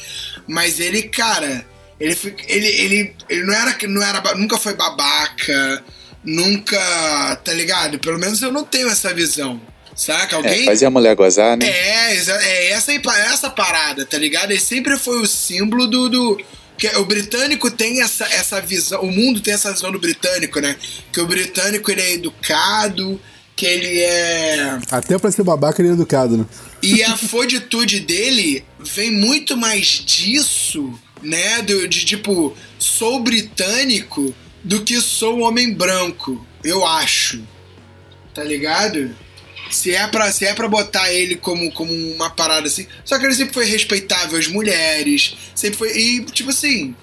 [0.47, 1.65] mas ele, cara,
[1.99, 2.17] ele
[2.47, 5.83] ele, ele, ele não era não era nunca foi babaca,
[6.23, 7.99] nunca, tá ligado?
[7.99, 9.61] Pelo menos eu não tenho essa visão.
[9.95, 10.35] Saca?
[10.35, 10.61] É, Alguém.
[10.63, 11.67] É, fazia a mulher gozar, né?
[11.67, 14.51] É, é essa, essa parada, tá ligado?
[14.51, 16.37] Ele sempre foi o símbolo do, do
[16.77, 20.75] que o britânico tem essa, essa visão, o mundo tem essa visão do britânico, né?
[21.13, 23.19] Que o britânico ele é educado,
[23.55, 24.77] que ele é.
[24.91, 26.45] Até pra ser babaca ele é educado, né?
[26.85, 31.61] E a foditude dele vem muito mais disso, né?
[31.63, 34.33] Do, de tipo, sou britânico
[34.63, 37.41] do que sou homem branco, eu acho.
[38.33, 39.15] Tá ligado?
[39.71, 42.85] Se é pra, se é pra botar ele como, como uma parada assim.
[43.03, 45.35] Só que ele sempre foi respeitável às mulheres.
[45.55, 45.97] Sempre foi.
[45.97, 46.95] E, tipo assim.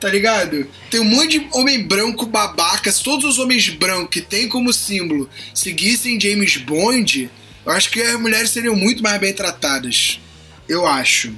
[0.00, 0.68] Tá ligado?
[0.90, 2.92] Tem um monte de homem branco babaca.
[2.92, 7.30] Se todos os homens brancos que tem como símbolo seguissem James Bond,
[7.64, 10.20] eu acho que as mulheres seriam muito mais bem tratadas.
[10.68, 11.32] Eu acho.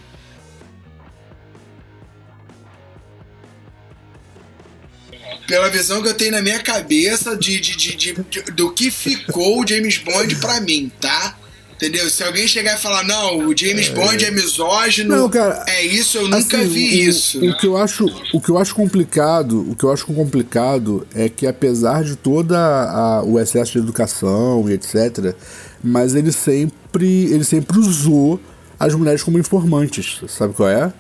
[5.47, 8.91] Pela visão que eu tenho na minha cabeça de, de, de, de- de- do que
[8.91, 11.37] ficou o James Bond pra mim, tá?
[11.77, 12.09] Entendeu?
[12.09, 16.17] Se alguém chegar e falar, não, o James Bond é misógino, Não, cara, é isso,
[16.17, 17.39] eu nunca Assim, vi o, isso.
[17.51, 21.29] O que eu acho, o que eu acho complicado, o que eu acho complicado é
[21.29, 25.35] que apesar de toda a- o excesso de educação e etc,
[25.83, 28.41] mas ele sempre, ele sempre usou
[28.79, 30.93] as mulheres como informantes, sabe qual é?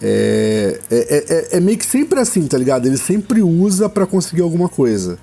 [0.00, 2.86] É, é, é, é meio que sempre assim, tá ligado?
[2.86, 5.18] Ele sempre usa pra conseguir alguma coisa.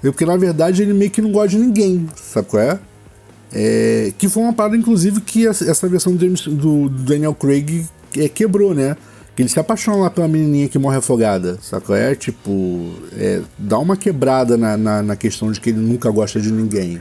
[0.00, 2.78] Porque na verdade ele meio que não gosta de ninguém, sabe qual é?
[3.52, 8.28] É, que foi uma parada, inclusive, que essa versão do, James- do- Daniel Craig é,
[8.28, 8.96] quebrou, né?
[9.36, 11.94] Que ele se apaixona lá pela menininha que morre afogada, sacou?
[11.94, 12.92] É tipo.
[13.16, 17.00] É, dá uma quebrada na, na, na questão de que ele nunca gosta de ninguém.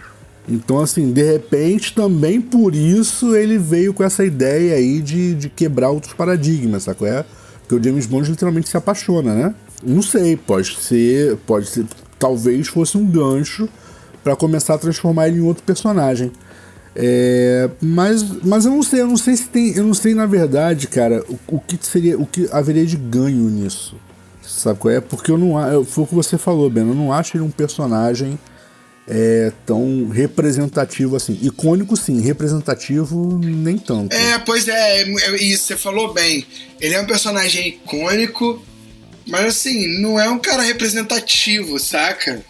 [0.52, 5.50] Então, assim, de repente, também por isso ele veio com essa ideia aí de, de
[5.50, 7.08] quebrar outros paradigmas, sacou?
[7.08, 7.24] É?
[7.62, 9.56] Porque o James Bond literalmente se apaixona, né?
[9.84, 11.38] Não sei, pode ser.
[11.46, 11.86] Pode ser.
[12.20, 13.70] Talvez fosse um gancho
[14.24, 16.32] pra começar a transformar ele em outro personagem.
[16.94, 20.26] É, mas, mas eu não sei, eu não sei se tem, eu não sei na
[20.26, 23.96] verdade, cara, o, o que seria, o que haveria de ganho nisso,
[24.44, 25.00] sabe qual é?
[25.00, 27.50] Porque eu não, eu- foi o que você falou, Ben, eu não acho ele um
[27.50, 28.38] personagem
[29.14, 34.16] é, tão representativo assim, icônico sim, representativo nem tanto.
[34.16, 36.46] É, pois é, é isso, você falou bem.
[36.80, 38.64] Ele é um personagem icônico,
[39.28, 42.42] mas assim, não é um cara representativo, saca?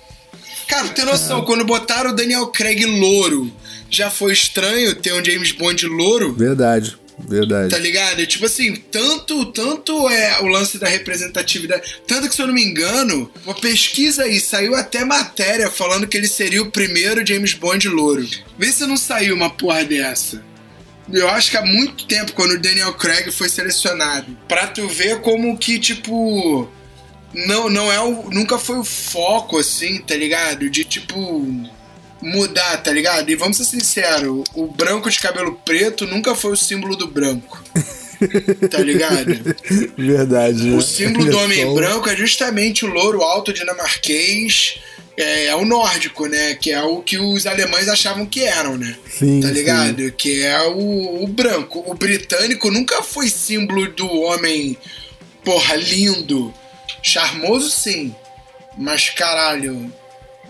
[0.68, 3.52] Cara, tem noção, quando botaram o Daniel Craig louro,
[3.90, 6.32] já foi estranho ter um James Bond louro?
[6.34, 6.96] Verdade,
[7.28, 7.70] verdade.
[7.70, 8.26] Tá ligado?
[8.26, 12.02] Tipo assim, tanto, tanto é o lance da representatividade.
[12.08, 16.18] Tanto que, se eu não me engano, uma pesquisa aí, saiu até matéria falando que
[16.18, 18.28] ele seria o primeiro James Bond louro.
[18.58, 20.44] Vê se não saiu uma porra dessa.
[21.12, 24.38] Eu acho que há muito tempo, quando o Daniel Craig foi selecionado.
[24.48, 26.70] Pra tu ver como que, tipo.
[27.34, 28.30] Não, não é o.
[28.30, 30.70] Nunca foi o foco, assim, tá ligado?
[30.70, 31.70] De tipo.
[32.22, 33.30] Mudar, tá ligado?
[33.30, 37.62] E vamos ser sinceros, o branco de cabelo preto nunca foi o símbolo do branco.
[38.70, 39.56] Tá ligado?
[39.98, 40.70] Verdade.
[40.70, 40.78] né?
[40.78, 44.80] O símbolo do homem branco é justamente o louro alto dinamarquês.
[45.18, 46.56] É, é o nórdico, né?
[46.56, 48.96] Que é o que os alemães achavam que eram, né?
[49.10, 49.54] Sim, tá sim.
[49.54, 50.12] ligado?
[50.12, 51.84] Que é o, o branco.
[51.86, 54.78] O britânico nunca foi símbolo do homem,
[55.44, 56.54] porra, lindo.
[57.02, 58.16] Charmoso, sim.
[58.78, 59.92] Mas, caralho,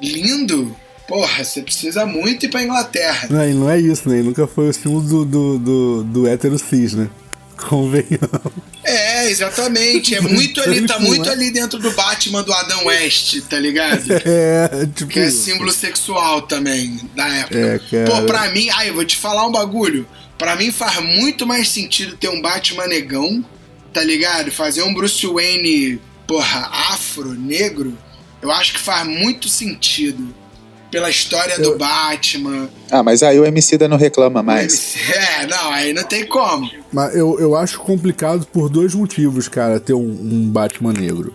[0.01, 0.75] lindo?
[1.11, 3.27] Porra, você precisa muito ir pra Inglaterra.
[3.29, 4.19] Não, e não é isso, né?
[4.19, 7.09] Ele nunca foi o símbolo do, do, do, do hétero cis, né?
[7.57, 8.53] Convenhamos.
[8.81, 10.15] É, exatamente.
[10.15, 11.31] É muito ali, tá muito né?
[11.31, 14.05] ali dentro do Batman do Adam West, tá ligado?
[14.23, 15.11] É, tipo.
[15.11, 17.57] Que é símbolo sexual também, da época.
[17.59, 18.05] É, cara.
[18.09, 20.07] Pô, pra mim, ai, eu vou te falar um bagulho.
[20.37, 23.43] Pra mim faz muito mais sentido ter um Batman negão,
[23.91, 24.49] tá ligado?
[24.49, 27.97] Fazer um Bruce Wayne, porra, afro, negro.
[28.41, 30.39] Eu acho que faz muito sentido.
[30.91, 32.69] Pela história do Eu- Batman.
[32.91, 34.95] Ah, mas aí o MC não reclama mais.
[35.09, 36.69] É, não, aí não tem como.
[36.91, 41.33] Mas eu, eu acho complicado por dois motivos, cara, ter um, um Batman negro.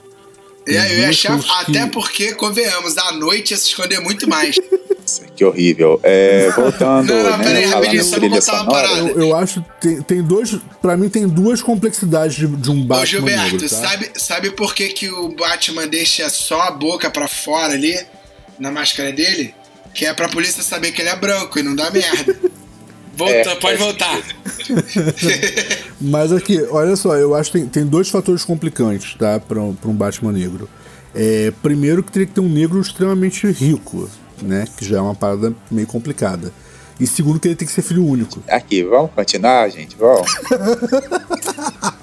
[0.66, 4.28] E aí eu ia achar, que- até porque, convenhamos, à noite ia se esconder muito
[4.28, 4.56] mais.
[5.36, 6.00] Que horrível.
[6.02, 8.98] É, voltando, Não, não, né, peraí, rapidinho, em só vou botar uma parada.
[8.98, 10.56] Eu, eu acho que tem, tem dois.
[10.82, 13.60] Pra mim, tem duas complexidades de, de um Ô Batman Gilberto, negro.
[13.60, 13.76] Tá?
[13.76, 17.96] sabe, sabe por que, que o Batman deixa só a boca pra fora ali,
[18.58, 19.54] na máscara dele?
[19.94, 22.36] Que é pra polícia saber que ele é branco e não dá merda.
[23.16, 24.20] Volta, É, pode voltar.
[25.98, 29.40] Mas aqui, olha só, eu acho que tem, tem dois fatores complicantes, tá?
[29.40, 30.68] Pra, um- pra um Batman negro.
[31.14, 34.10] É, primeiro que teria que ter um negro extremamente rico,
[34.42, 34.66] né?
[34.76, 36.52] Que já é uma parada meio complicada.
[37.00, 38.42] E segundo que ele tem que ser filho único.
[38.48, 39.96] Aqui, vamos continuar, gente?
[39.96, 40.30] Vamos.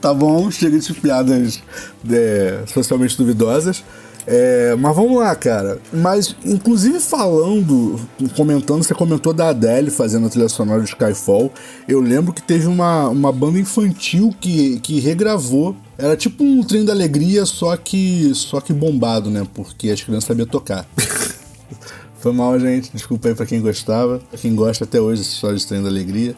[0.00, 1.62] Tá bom, chega de piadas
[2.10, 3.82] é, socialmente duvidosas.
[4.26, 5.78] É, mas vamos lá, cara.
[5.92, 8.00] Mas, inclusive falando,
[8.34, 11.52] comentando, você comentou da Adele fazendo a trilha sonora de Skyfall.
[11.86, 15.76] Eu lembro que teve uma, uma banda infantil que, que regravou.
[15.96, 19.46] Era tipo um trem da alegria, só que, só que bombado, né?
[19.54, 20.86] Porque as crianças sabiam tocar.
[22.18, 22.90] Foi mal, gente.
[22.92, 24.18] Desculpa aí pra quem gostava.
[24.18, 26.34] Pra quem gosta até hoje dessa história de trem da alegria.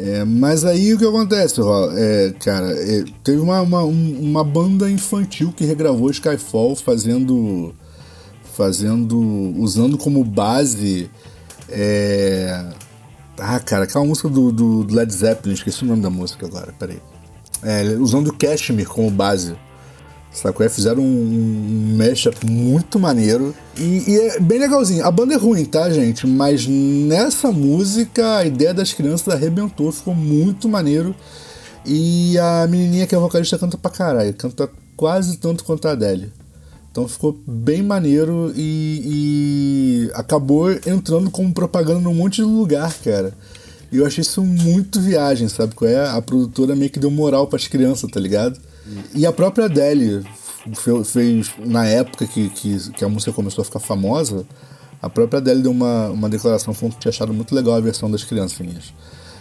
[0.00, 1.60] É, mas aí o que acontece?
[1.96, 7.74] É, cara, é, teve uma, uma, um- uma banda infantil que regravou Skyfall fazendo.
[8.54, 9.18] fazendo.
[9.58, 11.10] usando como base
[11.68, 12.64] É.
[13.40, 16.98] Ah, cara, aquela música do, do Led Zeppelin, esqueci o nome da música agora, peraí.
[17.62, 19.54] É, usando o Cashmere como base.
[20.42, 20.64] Sacou?
[20.64, 23.52] É, fizeram um, mashup muito maneiro.
[23.76, 25.04] E, e, é bem legalzinho.
[25.04, 26.26] A banda é ruim, tá, gente?
[26.28, 31.14] Mas nessa música, a ideia das crianças arrebentou, ficou muito maneiro.
[31.84, 34.32] E a menininha que é vocalista canta pra caralho.
[34.34, 36.32] Canta quase tanto quanto a Adele.
[36.92, 43.34] Então ficou bem maneiro e, e acabou entrando como propaganda num monte de lugar, cara.
[43.90, 46.08] E eu achei isso muito viagem, sabe qual é?
[46.08, 48.58] A produtora meio que deu moral para as crianças, tá ligado?
[49.14, 50.24] E a própria Adele
[51.04, 54.46] fez, na época que, que, que, a música começou a ficar famosa,
[55.00, 58.10] a própria Adele deu uma, uma declaração falando que tinha achado muito legal a versão
[58.10, 58.92] das criancinhas.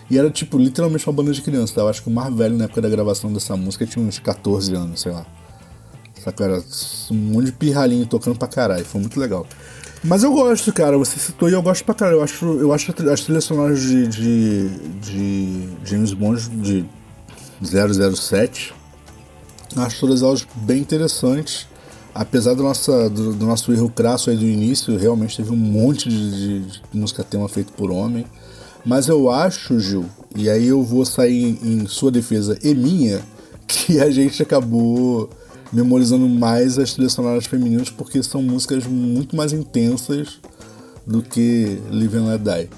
[0.09, 1.71] E era, tipo, literalmente uma banda de crianças.
[1.71, 1.81] Tá?
[1.81, 4.73] Eu acho que o mais velho na época da gravação dessa música tinha uns 14
[4.73, 5.25] anos, sei lá.
[6.23, 6.43] Saca?
[6.45, 6.63] Era
[7.11, 8.85] um monte de pirralhinho tocando pra caralho.
[8.85, 9.45] Foi muito legal.
[10.03, 10.97] Mas eu gosto, cara.
[10.97, 12.19] Você citou e eu gosto pra caralho.
[12.19, 14.69] Eu acho, eu acho as trilhas sonoras de, de,
[15.01, 16.85] de James Bond de
[17.61, 18.76] 007
[19.75, 21.67] acho todas elas bem interessantes.
[22.13, 26.09] Apesar do, nossa, do, do, nosso erro crasso aí do início, realmente teve um monte
[26.09, 28.25] de, de, de música tema feito por homem.
[28.83, 30.05] Mas eu acho, Gil,
[30.35, 33.21] e aí eu vou sair em, em sua defesa e minha,
[33.67, 35.29] que a gente acabou
[35.71, 40.39] memorizando mais as trilhas sonoras femininas porque são músicas muito mais intensas
[41.05, 42.69] do que Live and Let Die.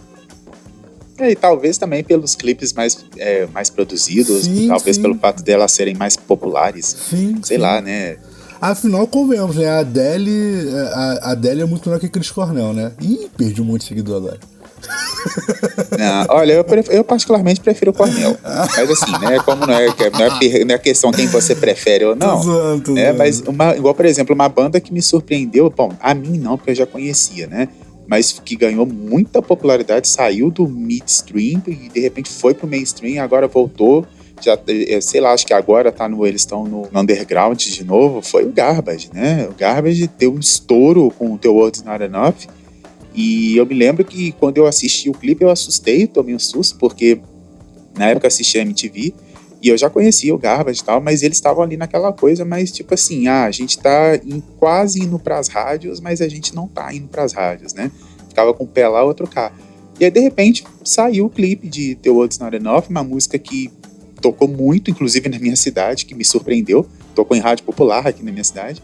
[1.19, 5.01] É, e talvez também pelos clipes mais, é, mais produzidos, sim, talvez sim.
[5.01, 6.85] pelo fato delas serem mais populares.
[7.09, 7.61] Sim, sei sim.
[7.61, 8.17] lá, né?
[8.61, 9.67] Afinal, convenhamos, né?
[9.67, 12.91] A Adele, a Adele é muito melhor que Chris Cornell, né?
[13.01, 14.39] Ih, perdi um monte de seguidor agora.
[15.97, 18.37] Não, olha, eu, eu, particularmente prefiro o Cornel.
[18.43, 19.39] Mas assim, né?
[19.39, 22.37] Como não é, não é, não é questão quem você prefere ou não.
[22.37, 25.91] Tô zoando, tô né, Mas uma, igual, por exemplo, uma banda que me surpreendeu, bom,
[25.99, 27.67] a mim não, porque eu já conhecia, né?
[28.09, 33.47] Mas que ganhou muita popularidade, saiu do midstream e de repente foi pro mainstream, agora
[33.47, 34.03] voltou.
[34.41, 38.19] Já, eh, sei lá, acho que agora tá no, eles estão no, underground de novo.
[38.23, 39.47] Foi o Garbage, né?
[39.47, 42.47] O Garbage deu um estouro com o The World's Not Enough.
[43.13, 46.79] E eu me lembro que quando eu assisti o clipe, eu assustei, tomei um susto,
[46.79, 47.21] porque
[47.95, 49.13] na época assisti a MTV
[49.61, 52.71] e eu já conhecia o Garbage e tal, mas eles estavam ali naquela coisa, mas
[52.71, 54.19] tipo assim, ah, a gente tá
[54.57, 57.91] quase indo pras rádios, mas a gente não tá indo pras rádios, né?
[58.27, 59.51] Ficava com um pé lá, outro cá.
[59.99, 63.69] E aí, de repente, saiu o clipe de The World's Not Enough, uma música que
[64.21, 66.87] tocou muito, inclusive na minha cidade, que me surpreendeu.
[67.13, 68.81] Tocou em rádio popular aqui na minha cidade.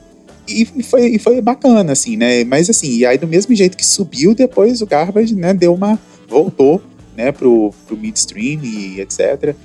[0.47, 2.43] E foi, e foi bacana, assim, né?
[2.43, 5.97] Mas assim, e aí do mesmo jeito que subiu, depois o Garbage, né, deu uma.
[6.27, 6.81] voltou,
[7.15, 9.55] né, pro, pro midstream e etc.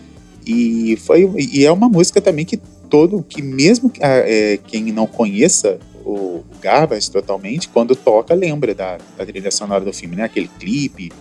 [0.51, 2.57] E foi e é uma música também que
[2.89, 8.99] todo que mesmo ah, é, quem não conheça o Garbage totalmente, quando toca lembra da,
[9.17, 10.25] da trilha sonora do filme, né?
[10.25, 11.13] Aquele clipe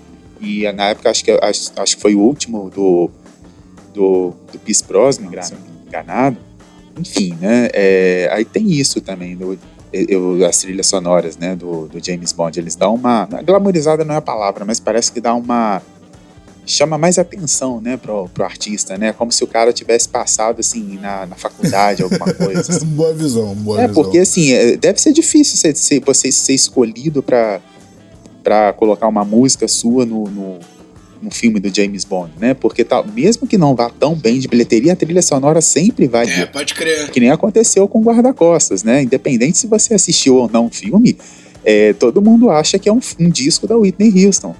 [0.41, 3.11] e na época acho que acho, acho que foi o último do
[3.93, 5.29] do, do Pierce Brosnan,
[5.87, 6.37] enganado.
[6.97, 7.69] Enfim, né?
[7.73, 9.57] É, aí tem isso também do,
[9.91, 14.17] eu, as trilhas sonoras, né, do, do James Bond, eles dão uma, glamorizada não é
[14.17, 15.81] a palavra, mas parece que dá uma
[16.71, 19.11] chama mais atenção, né, pro, pro artista, né?
[19.11, 22.59] Como se o cara tivesse passado, assim, na, na faculdade, alguma coisa.
[22.59, 22.85] Assim.
[22.85, 24.01] boa visão, boa é, visão.
[24.01, 27.59] É, porque, assim, é, deve ser difícil ser, ser, você ser escolhido para
[28.41, 30.59] para colocar uma música sua no, no,
[31.21, 32.53] no, filme do James Bond, né?
[32.53, 36.25] Porque tá, mesmo que não vá tão bem de bilheteria, a trilha sonora sempre vai.
[36.25, 37.11] É, pode crer.
[37.11, 39.03] Que nem aconteceu com Guarda-Costas, né?
[39.03, 41.17] Independente se você assistiu ou não o filme,
[41.65, 44.55] é, todo mundo acha que é um, um disco da Whitney Houston.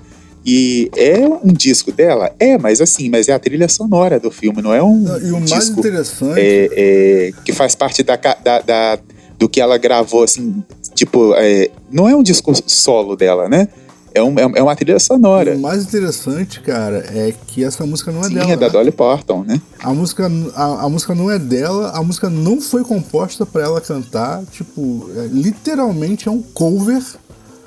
[0.46, 2.32] E é um disco dela?
[2.40, 5.04] É, mas assim, mas é a trilha sonora do filme, não é um.
[5.04, 6.40] E o disco, mais interessante.
[6.40, 9.00] É, é, que faz parte da, da, da,
[9.38, 10.64] do que ela gravou, assim,
[10.96, 13.68] tipo, é, não é um disco solo dela, né?
[14.14, 15.56] É, um, é uma trilha sonora.
[15.56, 18.52] O mais interessante, cara, é que essa música não é Sim, dela.
[18.52, 19.62] é da Dolly Parton, né?
[19.80, 23.80] A música, a, a música não é dela, a música não foi composta para ela
[23.80, 24.44] cantar.
[24.52, 27.04] Tipo, é, literalmente é um cover,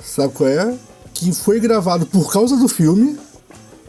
[0.03, 0.73] sabe qual é?
[1.13, 3.17] Que foi gravado por causa do filme.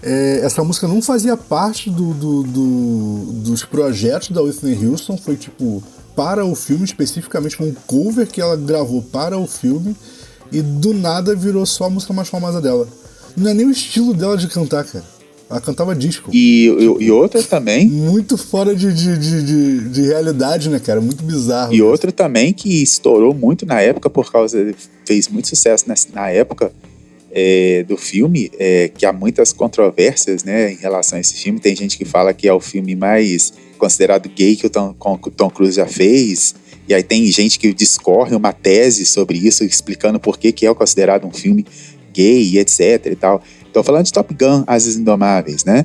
[0.02, 5.36] É, essa música não fazia parte do, do, do, dos projetos da Whitney Houston, foi
[5.36, 5.82] tipo
[6.14, 9.96] para o filme, especificamente um cover que ela gravou para o filme,
[10.52, 12.86] e do nada virou só a música mais famosa dela.
[13.36, 15.04] Não é nem o estilo dela de cantar, cara.
[15.50, 16.30] Ela cantava disco.
[16.32, 17.88] E, e, e outra também.
[17.88, 21.00] Muito fora de, de, de, de, de realidade, né, cara?
[21.00, 21.74] Muito bizarro.
[21.74, 24.74] E outra também que estourou muito na época por causa.
[25.04, 26.72] fez muito sucesso na, na época
[27.37, 31.59] é, do filme, é, que há muitas controvérsias né, em relação a esse filme.
[31.59, 35.28] Tem gente que fala que é o filme mais considerado gay que o Tom, que
[35.28, 36.55] o Tom Cruise já fez.
[36.89, 40.72] E aí tem gente que discorre uma tese sobre isso, explicando por que, que é
[40.72, 41.66] considerado um filme
[42.12, 43.43] gay, etc e tal.
[43.72, 45.85] Tô falando de Top Gun, Asas Indomáveis, né?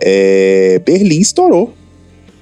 [0.00, 1.72] É, Berlim estourou,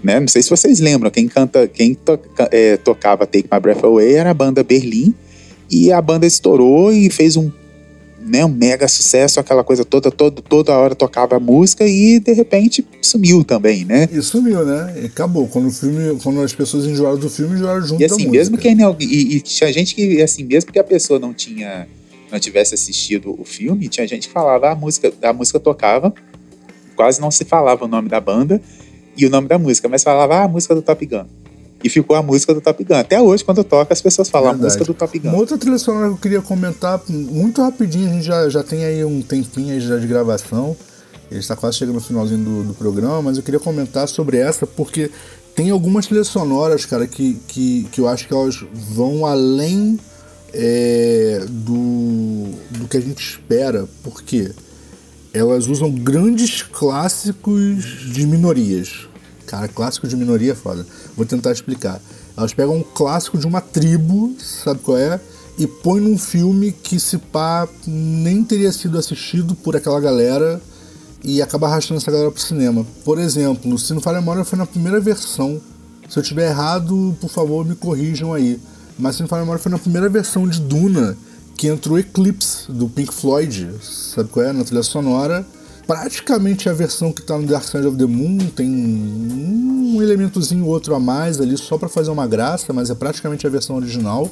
[0.03, 0.19] né?
[0.19, 2.19] Não sei se vocês lembram, quem canta, quem to,
[2.51, 5.13] é, tocava Take My Breath Away era a banda Berlim,
[5.71, 7.51] e a banda estourou e fez um,
[8.21, 12.33] né, um mega sucesso, aquela coisa toda, toda, toda hora tocava a música e de
[12.33, 14.09] repente sumiu também, né?
[14.13, 14.95] E sumiu, né?
[15.03, 15.47] E acabou.
[15.49, 18.57] Quando o filme, quando as pessoas enjoaram do filme, enjoaram junto E assim, da mesmo
[18.57, 18.97] música.
[18.99, 21.87] que e, e tinha gente que assim, mesmo que a pessoa não tinha
[22.31, 26.13] não tivesse assistido o filme, tinha gente que falava "Ah, a música, a música tocava,
[26.95, 28.61] quase não se falava o nome da banda
[29.17, 31.25] e o nome da música, mas falava ah, a música do Top Gun.
[31.83, 32.95] E ficou a música do Top Gun.
[32.95, 34.65] Até hoje, quando toca, as pessoas falam Verdade.
[34.65, 35.29] a música do Top Gun.
[35.29, 38.85] Uma outra trilha sonora que eu queria comentar, muito rapidinho, a gente já, já tem
[38.85, 40.77] aí um tempinho aí já de gravação.
[41.31, 44.67] Ele está quase chegando no finalzinho do, do programa, mas eu queria comentar sobre essa
[44.67, 45.11] porque
[45.55, 49.99] tem algumas trilhas sonoras, cara, que, que, que eu acho que elas vão além
[50.53, 53.89] é, do, do que a gente espera.
[54.03, 54.53] Por quê?
[55.35, 59.08] Elas usam grandes clássicos de minorias.
[59.49, 60.87] Cara, clássico de minoria é foda.
[61.17, 62.01] Vou tentar explicar.
[62.37, 65.19] Elas pegam um clássico de uma tribo, sabe qual é?
[65.59, 70.61] E põe num filme que se pá nem teria sido assistido por aquela galera
[71.25, 72.87] e acaba arrastando essa galera pro cinema.
[73.07, 75.59] Por exemplo, se não falha memória, foi na primeira versão.
[76.09, 78.61] Se eu tiver errado, por favor, me corrijam aí.
[78.99, 81.17] Mas se não falha memória, foi na primeira versão de Duna
[81.57, 84.53] que entrou Eclipse, do Pink Floyd, sabe qual é?
[84.53, 85.45] Na trilha sonora.
[85.89, 90.95] Praticamente a versão que tá no Dark Side of the Moon tem um elementozinho outro
[90.95, 94.31] a mais ali só pra fazer uma graça, mas é praticamente a versão original.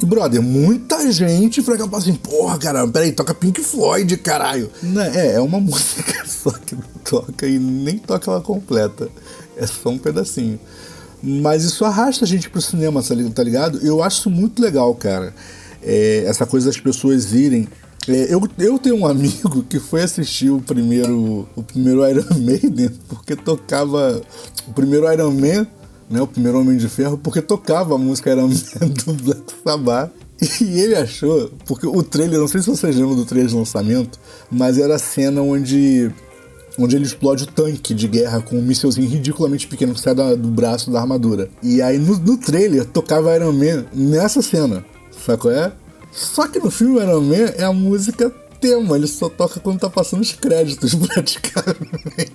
[0.00, 4.70] E, brother, muita gente capaz assim, porra, cara, peraí, toca Pink Floyd, caralho.
[4.80, 9.08] Não, é, é uma música só que não toca e nem toca ela completa.
[9.56, 10.60] É só um pedacinho.
[11.20, 13.84] Mas isso arrasta a gente pro cinema, tá tá ligado?
[13.84, 15.34] Eu acho muito legal, cara.
[15.82, 17.66] É, essa coisa das pessoas irem.
[18.08, 22.90] É, eu, eu tenho um amigo que foi assistir o primeiro, o primeiro Iron Maiden
[23.08, 24.20] porque tocava.
[24.68, 25.66] O primeiro Iron Man,
[26.10, 26.20] né?
[26.20, 28.48] O primeiro Homem de Ferro, porque tocava a música Iron
[28.80, 30.10] Man do Black Sabbath.
[30.60, 34.18] E ele achou, porque o trailer, não sei se vocês lembram do trailer de lançamento,
[34.50, 36.10] mas era a cena onde
[36.78, 40.34] onde ele explode o tanque de guerra com um mísselzinho ridiculamente pequeno que sai da-
[40.34, 41.48] do braço da armadura.
[41.62, 44.84] E aí no, no trailer tocava Iron Man nessa cena,
[45.24, 45.70] sabe qual é?
[46.12, 49.90] Só que no filme Iron Man é a música tema, ele só toca quando tá
[49.90, 52.32] passando os créditos, praticamente.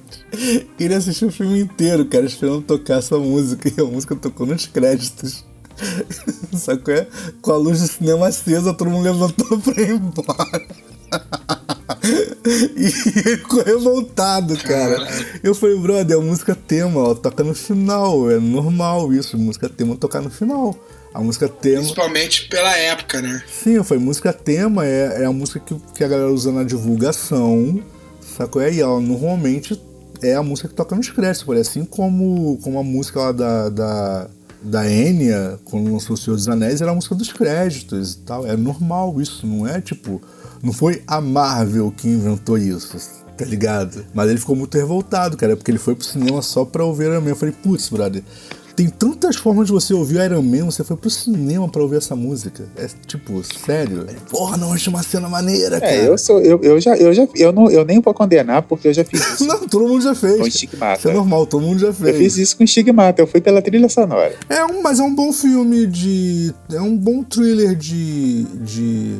[0.77, 4.65] Ele assistiu o filme inteiro, cara, esperando tocar essa música, e a música tocou nos
[4.65, 5.45] créditos.
[6.83, 7.07] Qual é?
[7.41, 10.67] Com a luz do cinema acesa, todo mundo levantou pra ir embora.
[12.75, 15.07] E ele ficou revoltado, cara.
[15.43, 18.29] Eu falei, brother, a música tema, ó, toca no final.
[18.31, 20.75] É normal isso, música tema tocar no final.
[21.17, 21.79] A música tema.
[21.79, 23.41] Principalmente pela época, né?
[23.51, 27.83] Sim, falei, música tema é, é a música que, que a galera usa na divulgação,
[28.37, 28.61] sacou?
[28.61, 29.81] E ela normalmente
[30.21, 34.29] é a música que toca nos créditos, assim como, como a música lá da, da,
[34.61, 38.45] da Enya, quando lançou O Senhor dos Anéis, era a música dos créditos e tal.
[38.45, 40.21] É normal isso, não é tipo.
[40.61, 42.95] Não foi a Marvel que inventou isso,
[43.35, 44.05] tá ligado?
[44.13, 47.21] Mas ele ficou muito revoltado, cara, porque ele foi pro cinema só pra ouvir Iron
[47.21, 47.29] Man.
[47.29, 48.23] Eu falei, putz, brother,
[48.77, 52.15] tem tantas formas de você ouvir Iron Man, você foi pro cinema pra ouvir essa
[52.15, 52.63] música.
[52.77, 54.05] É tipo, sério?
[54.29, 55.91] Porra, não, acho uma cena maneira, cara.
[55.91, 58.87] É, eu sou, eu, eu já, eu já, eu não, eu nem vou condenar porque
[58.89, 60.37] eu já fiz isso Não, todo mundo já fez.
[60.37, 60.99] com Estigmata.
[60.99, 62.17] Isso é normal, todo mundo já Eu fez.
[62.17, 64.35] fiz isso com Estigmata, eu fui pela trilha sonora.
[64.47, 66.53] É um, mas é um bom filme de.
[66.71, 68.43] É um bom thriller de.
[68.43, 69.15] de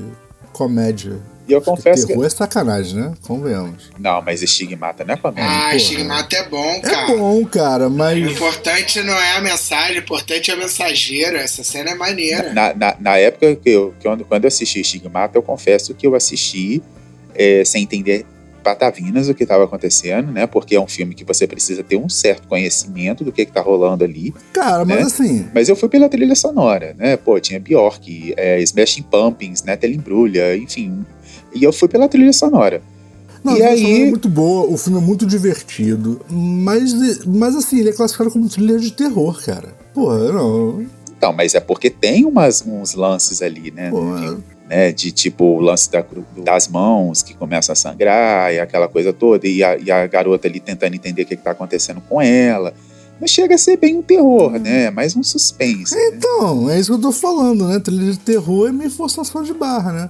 [0.54, 1.18] comédia.
[1.48, 2.14] E eu confesso que.
[2.14, 3.14] Terror é sacanagem, né?
[3.26, 3.90] Convenhamos.
[3.98, 5.50] Não, mas Estigmata não é comédia.
[5.50, 5.76] Ah, porra.
[5.76, 7.16] Estigmata é bom, É cara.
[7.16, 8.18] bom, cara, O mas.
[8.32, 11.38] importante não é a mensagem, o importante é o mensageiro.
[11.38, 12.52] Essa cena é maneira.
[12.54, 16.06] Na, na, na época que eu, que eu- quando eu assisti Estigmata, eu confesso que
[16.06, 16.82] eu assisti
[17.36, 18.26] é, sem entender
[18.64, 20.46] patavinas o que estava acontecendo, né?
[20.46, 23.62] Porque é um filme que você precisa ter um certo conhecimento do que, que tá
[23.62, 24.34] rolando ali.
[24.52, 25.04] Cara, mas né?
[25.04, 25.48] assim.
[25.56, 27.16] Mas eu fui pela trilha sonora, né?
[27.16, 31.06] Pô, tinha Bjork, é, Smashing Pumpkins, Natalie Imbruglia, enfim.
[31.54, 32.82] E eu fui pela trilha sonora.
[33.44, 37.80] Não, E trilha aí- é muito boa, o filme é muito divertido, mas, mas assim,
[37.80, 39.70] ele é classificado como thriller de terror, cara.
[39.94, 40.86] Porra, não.
[41.18, 43.90] Então, mas é porque tem umas, uns lances ali, né?
[43.90, 44.36] Porra.
[44.36, 44.38] De,
[44.70, 46.04] né, de tipo o lance da
[46.44, 50.48] das mãos que começa a sangrar e aquela coisa toda, e a, e a garota
[50.48, 52.74] ali tentando entender o que, está acontecendo com ela.
[53.20, 54.84] Não chega a ser bem um terror, né?
[54.86, 55.96] É mais um suspense.
[55.96, 56.02] né?
[56.14, 57.80] Então, é isso que eu tô falando, né?
[57.80, 60.10] Trilha de terror é meio forçação de barra, né?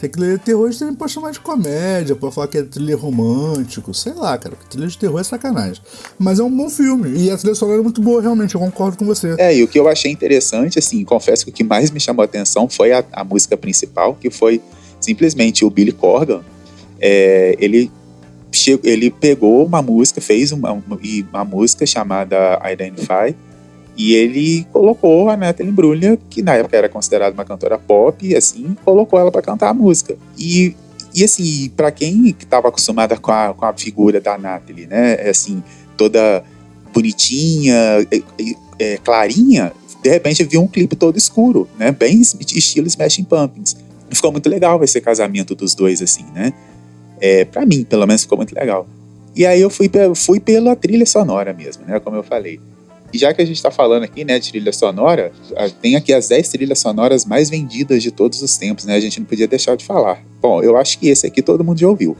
[0.00, 2.62] Tem que ler terror, a gente também pode chamar de comédia, pode falar que é
[2.62, 4.54] thriller romântico, sei lá, cara.
[4.54, 5.82] Porque trilha de terror é sacanagem.
[6.18, 7.16] Mas é um bom filme.
[7.16, 9.34] E a trilha sonora é muito boa, realmente, eu concordo com você.
[9.38, 12.22] É, e o que eu achei interessante, assim, confesso que o que mais me chamou
[12.22, 14.60] a atenção foi a, a música principal, que foi
[15.00, 16.40] Simplesmente o Billy Corgan,
[16.98, 17.90] é, ele,
[18.82, 23.36] ele pegou uma música, fez uma, uma música chamada Identify,
[23.96, 28.76] e ele colocou a Natalie Imbruglia, que na época era considerada uma cantora pop, assim,
[28.84, 30.16] colocou ela para cantar a música.
[30.38, 30.76] E,
[31.14, 35.30] e assim, para quem estava acostumada com a, com a figura da Natalie, né, é
[35.30, 35.62] assim,
[35.96, 36.44] toda
[36.92, 37.74] bonitinha,
[38.10, 38.22] é,
[38.78, 39.72] é, clarinha,
[40.02, 43.76] de repente viu um clipe todo escuro, né, bem estilo Smashing Pumpkins.
[44.10, 46.52] Ficou muito legal esse casamento dos dois, assim, né?
[47.18, 48.86] É, para mim, pelo menos, ficou muito legal.
[49.34, 51.98] E aí eu fui, fui pela trilha sonora mesmo, né?
[51.98, 52.60] Como eu falei.
[53.12, 55.32] E já que a gente tá falando aqui, né, de trilha sonora,
[55.80, 58.94] tem aqui as 10 trilhas sonoras mais vendidas de todos os tempos, né?
[58.94, 60.22] A gente não podia deixar de falar.
[60.40, 62.16] Bom, eu acho que esse aqui todo mundo já ouviu.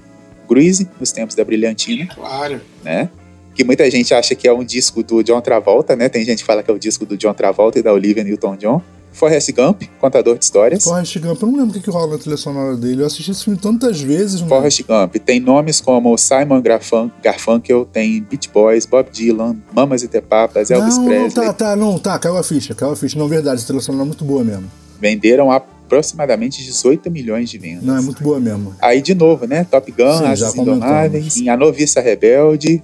[0.48, 2.60] Greasy, nos tempos da Brilhantina, Claro.
[2.84, 3.10] né?
[3.54, 6.08] Que muita gente acha que é um disco do John Travolta, né?
[6.08, 8.80] Tem gente que fala que é o disco do John Travolta e da Olivia Newton-John.
[9.16, 10.84] Forrest Gump, contador de histórias.
[10.84, 13.00] Forrest Gump, eu não lembro o que, que rola na trilha sonora dele.
[13.02, 14.48] Eu assisti esse filme tantas vezes, mano.
[14.54, 20.08] Forrest Gump tem nomes como Simon Garfun- Garfunkel, tem Beach Boys, Bob Dylan, Mamas e
[20.08, 21.46] Tepapas, Elvis não, não, Presley.
[21.46, 23.18] tá, tá, não, tá, caiu a ficha, caiu a ficha.
[23.18, 24.70] Não, verdade, a trilha sonora é muito boa mesmo.
[25.00, 27.84] Venderam aproximadamente 18 milhões de vendas.
[27.84, 28.74] Não, é muito boa mesmo.
[28.82, 29.64] Aí, de novo, né?
[29.70, 30.54] Top Gun, Sim, Asas.
[30.54, 32.82] Indomáveis, A Noviça Rebelde.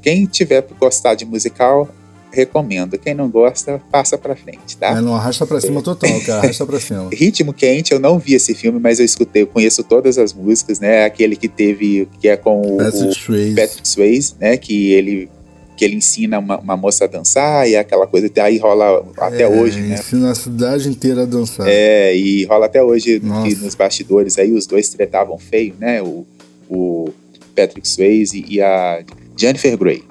[0.00, 1.88] Quem tiver gostar de musical,
[2.32, 2.98] recomendo.
[2.98, 4.98] Quem não gosta, passa pra frente, tá?
[4.98, 7.08] É, não, arrasta pra cima total, cara, arrasta pra cima.
[7.12, 10.80] Ritmo Quente, eu não vi esse filme, mas eu escutei, eu conheço todas as músicas,
[10.80, 11.04] né?
[11.04, 13.54] Aquele que teve, que é com o, Patrick Swayze.
[13.54, 14.56] Patrick Swayze, né?
[14.56, 15.28] Que ele,
[15.76, 19.48] que ele ensina uma, uma moça a dançar e aquela coisa, aí rola até É,
[19.48, 19.94] hoje, né?
[19.94, 21.66] Ensina a cidade inteira a dançar.
[21.68, 26.00] É, e rola até hoje que nos bastidores aí os dois tretavam feio, né?
[26.02, 26.26] O,
[26.68, 27.10] o
[27.54, 29.04] Patrick Swayze e a
[29.36, 30.02] Jennifer Grey.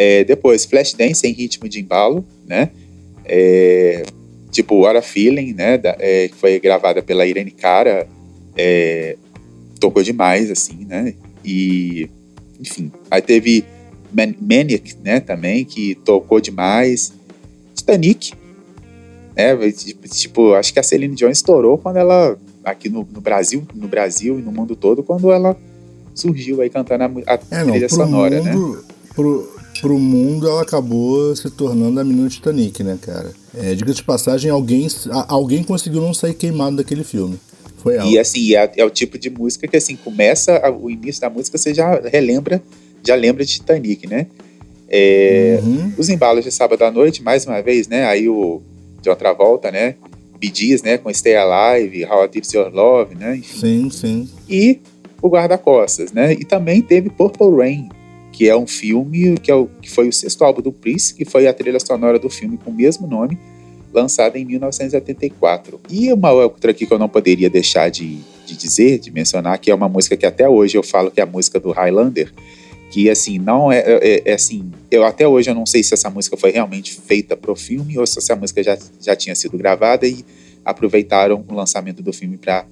[0.00, 2.70] É, depois, Flashdance em ritmo de embalo, né?
[3.24, 4.04] É,
[4.52, 5.76] tipo, What a Feeling, né?
[5.76, 8.06] Da- é, que foi gravada pela Irene Cara.
[8.56, 9.16] é,
[9.80, 11.14] tocou demais, assim, né?
[11.44, 12.08] E,
[12.60, 12.90] enfim.
[13.10, 13.64] Aí teve
[14.12, 15.18] Man- Maniac, né?
[15.20, 17.12] Também, que tocou demais.
[17.74, 18.34] Titanic,
[19.36, 19.56] né?
[20.12, 24.38] Tipo, acho que a Celine Dion estourou quando ela aqui no, no Brasil, no Brasil
[24.38, 25.56] e no mundo todo, quando ela
[26.14, 28.52] surgiu aí cantando a, a É, não, trilha sonora, né?
[28.52, 28.84] mundo,
[29.14, 33.32] pro, pro mundo ela acabou se tornando a menina Titanic, né, cara?
[33.56, 37.38] É, diga de passagem, alguém, a- alguém conseguiu não sair queimado daquele filme.
[37.78, 38.06] Foi ela.
[38.08, 41.30] E assim, é, é o tipo de música que assim começa a- o início da
[41.30, 42.62] música você já relembra,
[43.06, 44.26] já lembra de Titanic, né?
[44.88, 45.92] É, Uhum.
[45.98, 48.06] Os embalos de sábado à noite, mais uma vez, né?
[48.06, 48.60] Aí o
[49.02, 49.94] de outra volta, né?
[50.42, 50.96] Gees, né?
[50.98, 53.36] Com Stay Alive, How I Deep Your Love, né?
[53.36, 53.58] Enfim.
[53.60, 54.28] Sim, sim.
[54.48, 54.78] e
[55.20, 56.32] o Guarda-Costas, né?
[56.32, 57.88] E também teve Purple Rain,
[58.38, 61.24] que é um filme que, é o, que foi o sexto álbum do Prince, que
[61.24, 63.36] foi a trilha sonora do filme com o mesmo nome,
[63.92, 65.80] lançada em 1984.
[65.90, 69.72] E uma outra aqui que eu não poderia deixar de, de dizer, de mencionar, que
[69.72, 72.32] é uma música que até hoje eu falo que é a música do Highlander,
[72.92, 76.08] que assim, não é, é, é assim, eu até hoje eu não sei se essa
[76.08, 80.06] música foi realmente feita pro filme ou se essa música já, já tinha sido gravada
[80.06, 80.24] e
[80.64, 82.64] aproveitaram o lançamento do filme para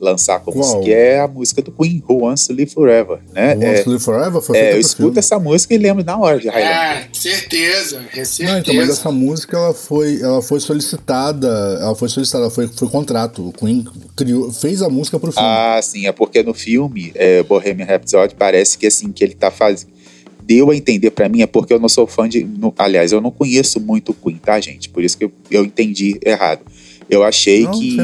[0.00, 0.80] lançar como Qual?
[0.82, 3.54] que é a música do Queen, Who Wants to Live Forever, né?
[3.54, 5.18] Wants É, to Live Forever foi é, eu escuto filme.
[5.18, 6.76] essa música e lembro na hora de Highlander.
[6.76, 8.52] É, certeza, é certeza.
[8.52, 11.48] Não, então, mas essa música ela foi, ela foi solicitada,
[11.80, 13.48] ela foi solicitada, ela foi, foi contrato.
[13.48, 13.84] O Queen
[14.16, 15.48] criou, fez a música pro filme.
[15.48, 19.50] Ah, sim, é porque no filme é, Bohemian Rhapsody parece que assim que ele tá
[19.50, 19.96] fazendo
[20.44, 23.20] deu a entender pra mim é porque eu não sou fã de, no- aliás, eu
[23.20, 24.88] não conheço muito o Queen, tá, gente?
[24.88, 26.60] Por isso que eu, eu entendi errado.
[27.08, 27.96] Eu achei Não, que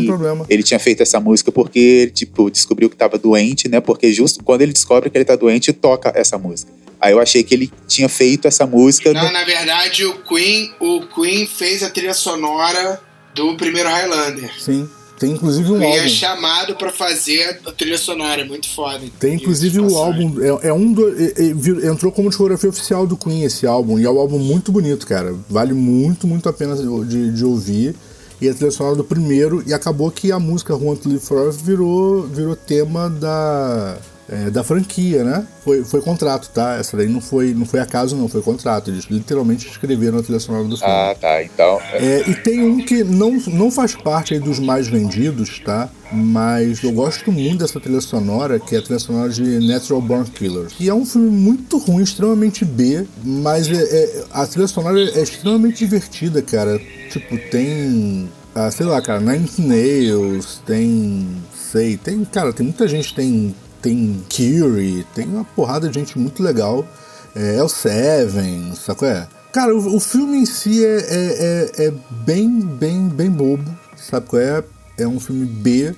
[0.48, 3.80] ele tinha feito essa música porque ele, tipo, descobriu que tava doente, né?
[3.80, 6.70] Porque justo quando ele descobre que ele tá doente, toca essa música.
[7.00, 10.70] Aí eu achei que ele tinha feito essa música Não, no- na verdade, o Queen,
[10.80, 13.00] o Queen fez a trilha sonora
[13.34, 14.52] do primeiro Highlander.
[14.60, 14.88] Sim.
[15.18, 16.08] Tem inclusive um Queen é álbum.
[16.08, 19.00] chamado pra fazer a trilha sonora, é muito foda.
[19.20, 20.34] Tem inclusive o álbum.
[20.62, 23.98] É, é um do, é- é- entrou como discografia oficial do Queen esse álbum.
[23.98, 25.34] E é um álbum muito bonito, cara.
[25.48, 27.94] Vale muito, muito a pena de, de ouvir.
[28.42, 29.62] E a trilha sonora do primeiro.
[29.64, 33.96] E acabou que a música Want to Live Forever virou, virou tema da.
[34.28, 35.46] É, da franquia, né?
[35.64, 36.76] Foi, foi contrato, tá?
[36.76, 38.90] Essa daí não foi, não foi acaso, não, foi contrato.
[38.90, 40.92] Eles literalmente escreveram a trilha sonora do filme.
[40.92, 41.42] Ah, tá.
[41.42, 45.88] Então, É, e tem um que não, não faz parte dos mais vendidos, tá?
[46.12, 50.30] Mas eu gosto muito dessa trilha sonora, que é a trilha sonora de Natural Born
[50.30, 50.72] Killers.
[50.74, 55.22] Que é um filme muito ruim, extremamente B, mas é, é- a trilha sonora é
[55.22, 56.78] extremamente divertida, cara.
[57.10, 58.28] Tipo, tem.
[58.54, 61.26] Ah, sei lá, cara, Nine Nails, tem.
[61.54, 62.24] Sei, tem.
[62.24, 63.54] Cara, tem muita gente, tem.
[63.82, 66.86] Tem Curie, tem uma porrada de gente muito legal.
[67.34, 69.08] É, é o Seven, sacou?
[69.08, 69.26] É?
[69.52, 71.92] Cara, o, o filme em si é, é, é, é
[72.24, 73.64] bem, bem, bem bobo,
[73.96, 74.64] sabe qual é?
[74.96, 75.94] É um filme B,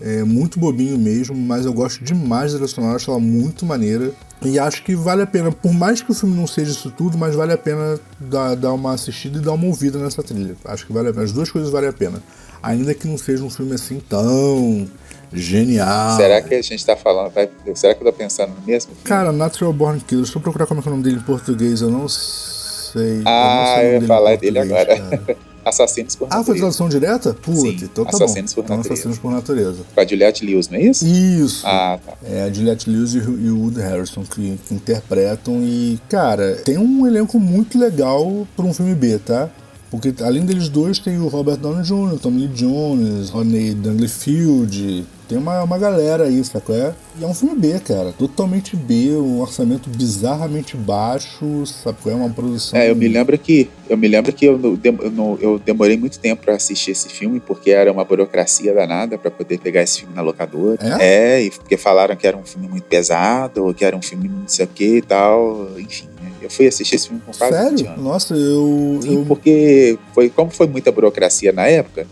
[0.00, 4.12] É muito bobinho mesmo, mas eu gosto demais da trilha sonora, acho ela muito maneira.
[4.42, 7.18] E acho que vale a pena, por mais que o filme não seja isso tudo,
[7.18, 10.56] mas vale a pena dar, dar uma assistida e dar uma ouvida nessa trilha.
[10.64, 11.24] Acho que vale a pena.
[11.24, 12.22] As duas coisas valem a pena.
[12.62, 14.88] Ainda que não seja um filme assim tão
[15.32, 16.16] genial.
[16.16, 17.30] Será que a gente tá falando.
[17.32, 18.92] Vai, será que eu tô pensando no mesmo?
[18.94, 19.04] filme?
[19.04, 21.22] Cara, Natural Born Killers, deixa eu procurar como é, que é o nome dele em
[21.22, 23.22] português, eu não sei.
[23.24, 25.38] ah, eu, não sei nome eu ia falar dele agora.
[25.62, 26.60] Assassinos por Ah, foi Natureza.
[26.60, 27.34] tradução direta?
[27.34, 28.62] Puta, Sim, então tá Assassinos bom.
[28.62, 28.94] por então, Natureza.
[28.94, 29.78] Assassinos por Natureza.
[29.94, 31.06] Com a Juliette Lewis, não é isso?
[31.06, 31.66] Isso.
[31.66, 32.14] Ah, tá.
[32.24, 36.56] É a Juliette Lewis e o e o Wood Harrison que, que interpretam e, cara,
[36.64, 39.50] tem um elenco muito legal para um filme B, tá?
[39.90, 45.38] Porque além deles dois tem o Robert Downey Jr., Tommy Lee Jones, Rodney Dangerfield, tem
[45.38, 46.74] uma, uma galera aí, sacou?
[46.74, 46.92] É?
[47.16, 52.10] E é um filme B, cara, totalmente B, um orçamento bizarramente baixo, sacou?
[52.10, 52.76] É uma produção...
[52.76, 56.42] É, eu me lembro que eu me lembro que eu, eu eu demorei muito tempo
[56.42, 60.20] pra assistir esse filme porque era uma burocracia danada pra poder pegar esse filme na
[60.20, 61.00] locadora.
[61.00, 61.42] É?
[61.42, 64.48] e porque falaram que era um filme muito pesado, ou que era um filme não
[64.48, 66.08] sei o que e tal, enfim.
[66.20, 66.30] né?
[66.42, 68.02] Eu fui assistir esse filme com quase 20 Sério?
[68.02, 68.98] Nossa, eu...
[69.00, 69.24] Sim, eu...
[69.26, 72.06] porque foi como foi muita burocracia na época,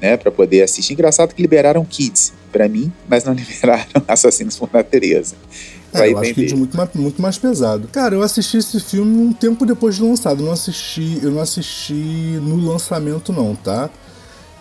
[0.00, 0.92] né, para poder assistir.
[0.92, 5.34] Engraçado que liberaram Kids pra mim, mas não liberaram Assassinos por Natureza.
[5.92, 7.88] É, eu acho que é muito mais, muito mais pesado.
[7.88, 10.40] Cara, eu assisti esse filme um tempo depois de lançado.
[10.40, 11.92] Eu não assisti, eu não assisti
[12.42, 13.90] no lançamento não, tá?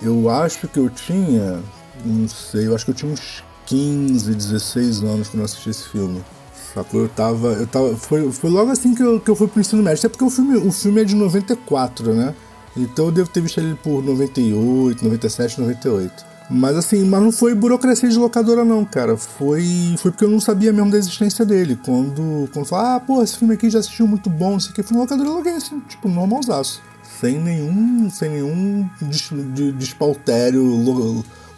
[0.02, 1.62] Eu acho que eu tinha,
[2.04, 5.88] não sei, eu acho que eu tinha uns 15, 16 anos quando eu assisti esse
[5.90, 6.24] filme.
[6.74, 7.02] Sacou?
[7.02, 7.48] Eu tava.
[7.50, 10.00] Eu tava foi, foi logo assim que eu, que eu fui pro ensino médio.
[10.00, 12.34] Até porque o filme, o filme é de 94, né?
[12.82, 16.25] Então eu devo ter visto ele por 98, 97, 98.
[16.49, 19.15] Mas assim, mas não foi burocracia de locadora não, cara.
[19.15, 19.63] Foi,
[19.97, 21.75] foi porque eu não sabia mesmo da existência dele.
[21.75, 24.73] Quando, quando falou, ah, pô, esse filme aqui já assistiu muito bom, não sei o
[24.73, 24.82] que.
[24.82, 26.82] Fui no locadora aluguei, assim, tipo, normalzaço.
[27.19, 30.63] Sem nenhum, sem nenhum des, de, despautério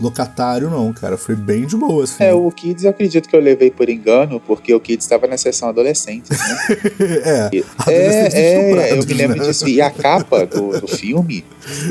[0.02, 1.18] locatário, não, cara.
[1.18, 2.24] Foi bem de boa, assim.
[2.24, 5.38] É, o Kids eu acredito que eu levei por engano, porque o Kids estava na
[5.38, 6.38] sessão adolescente, né?
[7.24, 9.46] é, adolescentes É, é, eu me lembro né?
[9.46, 9.68] disso.
[9.68, 11.46] E a capa do, do filme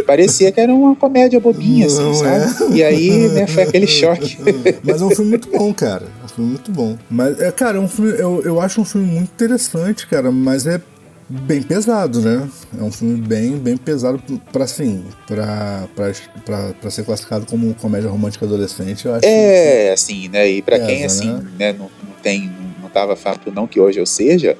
[0.06, 2.76] parecia que era uma comédia bobinha, assim, Não sabe?
[2.76, 4.38] E aí, né, foi aquele choque.
[4.82, 6.04] Mas é um filme muito bom, cara.
[6.22, 6.98] É um filme muito bom.
[7.08, 10.66] Mas, é, cara, é um filme, eu, eu acho um filme muito interessante, cara, mas
[10.66, 10.80] é
[11.30, 12.48] bem pesado, né?
[12.78, 14.20] É um filme bem, bem pesado
[14.52, 19.24] pra, assim, pra ser classificado como comédia romântica adolescente, eu acho.
[19.24, 20.48] É, assim, né?
[20.50, 21.50] E Pesa, quem, assim, né?
[21.58, 22.50] né, não, não tem,
[22.82, 24.58] não tava fato não que hoje eu seja,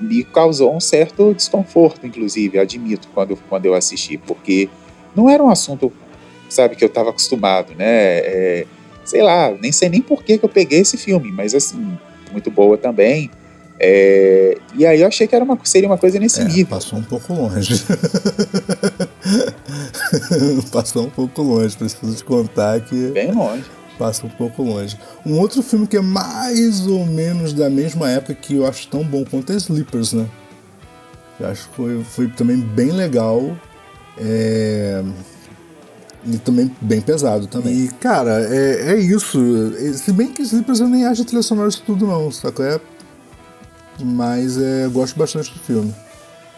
[0.00, 4.68] me causou um certo desconforto, inclusive, admito, quando, quando eu assisti, porque
[5.14, 5.92] não era um assunto,
[6.48, 7.84] sabe, que eu tava acostumado, né?
[7.84, 8.66] É,
[9.04, 11.98] sei lá, nem sei nem por que que eu peguei esse filme, mas assim,
[12.30, 13.28] muito boa também.
[13.78, 16.66] É, e aí eu achei que era uma, seria uma coisa nesse É, nível.
[16.66, 17.84] passou um pouco longe.
[20.72, 23.64] passou um pouco longe, preciso te contar que Bem longe.
[23.98, 24.96] passa um pouco longe.
[25.24, 29.02] Um outro filme que é mais ou menos da mesma época que eu acho tão
[29.04, 30.26] bom quanto é Sleepers, né?
[31.38, 33.56] Eu acho que foi, foi também bem legal.
[34.18, 35.02] É...
[36.28, 37.84] E também bem pesado também.
[37.84, 39.38] E, cara, é, é isso.
[39.94, 42.62] Se bem que Sleepers eu nem acho a trilha sonora isso tudo não, saco?
[42.62, 42.80] É...
[44.00, 45.94] Mas é, eu gosto bastante do filme.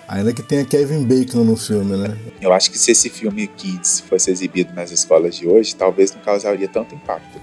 [0.09, 2.16] Ainda que tenha Kevin Bacon no filme, né?
[2.41, 6.20] Eu acho que se esse filme Kids fosse exibido nas escolas de hoje, talvez não
[6.22, 7.39] causaria tanto impacto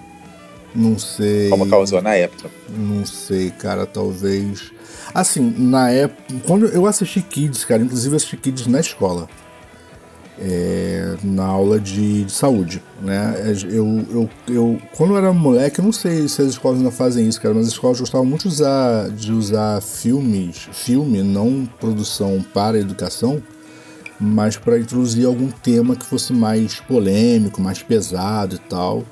[0.74, 1.50] Não sei.
[1.50, 2.50] como causou na época.
[2.68, 4.72] Não sei, cara, talvez.
[5.14, 6.24] Assim, na época.
[6.46, 9.30] Quando eu assisti Kids, cara, inclusive eu assisti Kids na escola.
[10.38, 13.36] É, na aula de, de saúde, né?
[13.70, 17.26] Eu, eu, eu, quando eu era moleque, eu não sei se as escolas ainda fazem
[17.26, 22.44] isso, cara, mas as escolas gostavam muito de usar, de usar filmes, filme, não produção
[22.54, 23.42] para educação,
[24.20, 29.06] mas para introduzir algum tema que fosse mais polêmico, mais pesado e tal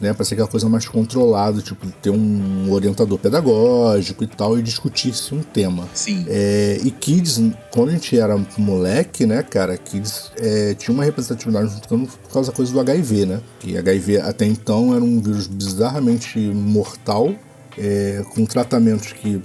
[0.00, 4.62] né, para ser aquela coisa mais controlada, tipo, ter um orientador pedagógico e tal, e
[4.62, 5.88] discutir-se um tema.
[5.94, 6.24] Sim.
[6.28, 7.40] É, e Kids,
[7.72, 12.32] quando a gente era moleque, né, cara, Kids é, tinha uma representatividade junto com- por
[12.32, 13.40] causa da coisa do HIV, né?
[13.60, 17.34] Que HIV até então era um vírus bizarramente mortal,
[17.76, 19.40] é, com tratamentos que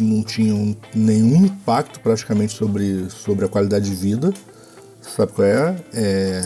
[0.00, 4.32] não tinham nenhum impacto praticamente sobre, sobre a qualidade de vida.
[5.02, 5.76] Sabe qual é?
[5.92, 6.42] é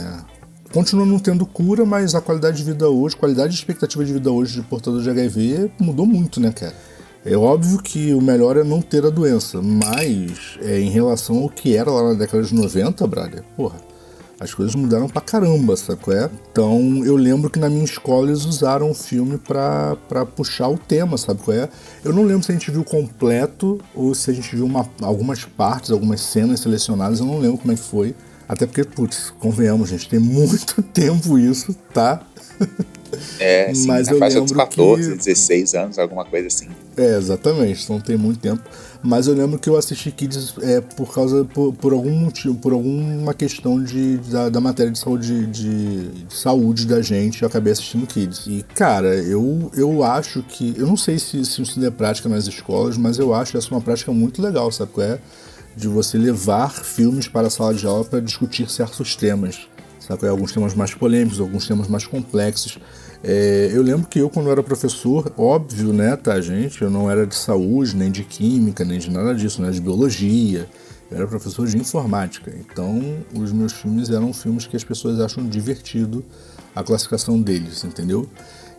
[0.75, 4.31] continua não tendo cura, mas a qualidade de vida hoje, qualidade de expectativa de vida
[4.31, 6.75] hoje de portador de HIV mudou muito, né, cara?
[7.25, 11.49] É óbvio que o melhor é não ter a doença, mas é, em relação ao
[11.49, 13.77] que era lá na década de 90, brother, porra,
[14.39, 16.29] as coisas mudaram pra caramba, qual é?
[16.51, 20.77] Então eu lembro que na minha escola eles usaram o filme pra, pra puxar o
[20.77, 21.69] tema, sabe qual é?
[22.05, 25.45] Eu não lembro se a gente viu completo ou se a gente viu uma- algumas
[25.45, 28.15] partes, algumas cenas selecionadas, eu não lembro como é que foi.
[28.49, 32.27] Até porque, putz, convenhamos, gente, tem muito tempo isso, tá?
[33.39, 36.67] É, sim, Mas eu faixa dos lembro 14, que- 16 anos, alguma coisa assim.
[36.97, 38.63] É, exatamente, não tem muito tempo.
[39.03, 42.73] Mas eu lembro que eu assisti Kids é, por causa, por, por algum motivo, por
[42.73, 47.73] alguma questão de, da, da matéria de saúde, de, de saúde da gente, eu acabei
[47.73, 48.47] assistindo Kids.
[48.47, 50.75] E, cara, eu, eu acho que.
[50.77, 53.81] Eu não sei se, se isso é prática nas escolas, mas eu acho essa uma
[53.81, 55.19] prática muito legal, sabe qual é?
[55.77, 59.69] De você levar filmes para a sala de aula para discutir certos temas.
[60.01, 60.29] Sabe?
[60.29, 62.79] Alguns temas mais polêmicos, alguns temas mais complexos.
[63.23, 66.83] É, eu lembro que eu, quando era professor, óbvio, né, tá, gente?
[66.83, 69.71] Eu não era de saúde, nem de química, nem de nada disso, né?
[69.71, 70.69] De biologia.
[71.11, 72.53] Eu era professor de informática.
[72.55, 73.01] Então,
[73.35, 76.23] os meus filmes eram filmes que as pessoas acham divertido
[76.75, 78.29] a classificação deles, entendeu?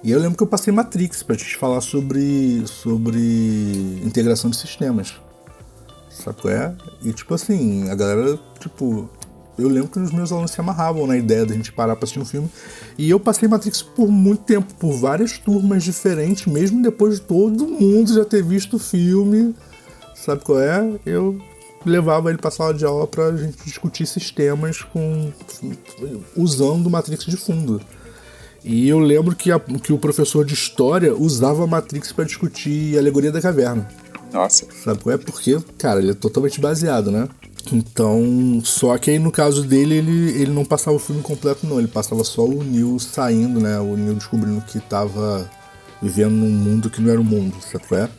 [0.04, 5.16] E eu lembro que eu passei Matrix pra gente falar sobre, sobre integração de sistemas.
[6.16, 6.74] Sabe qual é?
[7.04, 9.10] E tipo assim, a galera, tipo,
[9.58, 12.20] eu lembro que os meus alunos se amarravam na ideia da gente parar pra assistir
[12.20, 12.50] um filme.
[12.98, 17.68] E eu passei Matrix por muito tempo, por várias turmas diferentes, mesmo depois de todo
[17.68, 19.54] mundo já ter visto o filme.
[20.16, 21.00] Sabe qual é?
[21.06, 21.40] Eu
[21.86, 25.32] levava ele pra sala de aula pra gente discutir sistemas com
[26.36, 27.80] usando Matrix de fundo.
[28.68, 33.00] E eu lembro que, a- que o professor de história usava Matrix pra discutir a
[33.00, 33.88] alegoria da caverna.
[34.34, 35.18] Nossa, Sabe qual é?
[35.18, 37.30] Porque, cara, ele é totalmente baseado, né?
[37.72, 41.78] Então, só que aí no caso dele, ele, ele não passava o filme completo, não.
[41.80, 43.80] Ele passava só o Neil saindo, né?
[43.80, 45.50] O Neil descobrindo que tava
[46.02, 48.10] vivendo num mundo que não era o mundo, sabe qual é?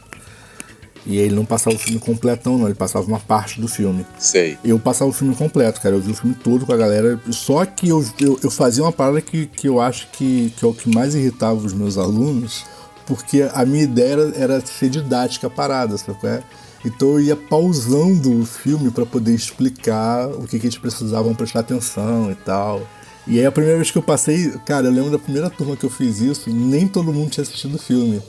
[1.07, 2.67] E aí ele não passava o filme completão, não.
[2.67, 4.05] Ele passava uma parte do filme.
[4.19, 4.59] sei.
[4.65, 5.95] Eu passava o filme completo, cara.
[5.95, 7.21] Eu vi o filme todo com a galera.
[7.31, 10.69] Só que eu, eu, eu fazia uma parada que, que eu acho que, que é
[10.69, 12.65] o que mais irritava os meus alunos,
[13.07, 16.43] porque a minha ideia era, era ser didática a parada, sabe qual é?
[16.85, 21.61] Então eu ia pausando o filme para poder explicar o que, que eles precisavam prestar
[21.61, 22.83] atenção e tal.
[23.27, 25.85] E aí a primeira vez que eu passei, cara, eu lembro da primeira turma que
[25.85, 28.23] eu fiz isso, nem todo mundo tinha assistido o filme.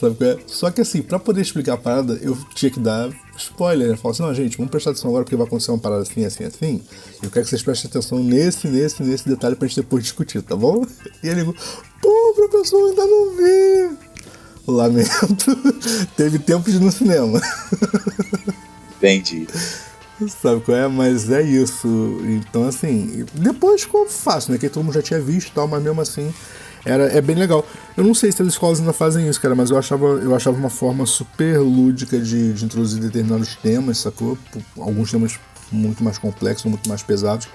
[0.00, 0.38] Sabe qual é?
[0.46, 3.90] Só que assim, pra poder explicar a parada, eu tinha que dar spoiler.
[3.90, 6.24] Eu falo assim, não, gente, vamos prestar atenção agora porque vai acontecer uma parada assim,
[6.24, 6.82] assim, assim.
[7.22, 10.56] Eu quero que vocês prestem atenção nesse, nesse, nesse detalhe pra gente depois discutir, tá
[10.56, 10.86] bom?
[11.22, 11.54] E ele falou,
[12.00, 13.96] pô, professor, ainda não vi.
[14.66, 15.56] Lamento.
[16.16, 17.38] Teve tempo de ir no cinema.
[18.96, 19.46] Entendi.
[20.40, 20.88] Sabe qual é?
[20.88, 21.88] Mas é isso.
[22.24, 24.58] Então, assim, depois ficou fácil, né?
[24.58, 26.32] Que todo mundo já tinha visto e tal, mas mesmo assim
[26.84, 27.64] era, é bem legal.
[27.96, 30.56] Eu não sei se as escolas ainda fazem isso, cara, mas eu achava, eu achava
[30.56, 34.38] uma forma super lúdica de, de introduzir determinados temas, sacou?
[34.78, 35.38] Alguns temas
[35.70, 37.48] muito mais complexos, muito mais pesados.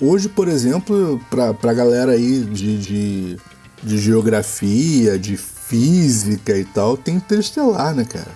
[0.00, 3.36] Hoje, por exemplo, pra, pra galera aí de, de,
[3.82, 8.30] de geografia, de física e tal, tem interestelar, né, cara?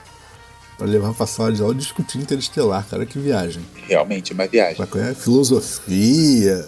[0.78, 3.62] Pra levar pra sala de aula e discutir interestelar, cara, que viagem.
[3.86, 4.82] Realmente, uma viagem.
[4.96, 5.14] É?
[5.14, 6.66] Filosofia.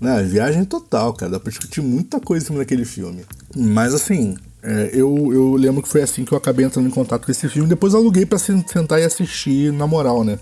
[0.00, 0.22] Né?
[0.22, 1.32] Viagem total, cara.
[1.32, 3.24] Dá pra discutir muita coisa em cima daquele filme.
[3.54, 7.26] Mas assim, é, eu, eu lembro que foi assim que eu acabei entrando em contato
[7.26, 7.68] com esse filme.
[7.68, 10.38] Depois aluguei pra sen- sentar e assistir na moral, né?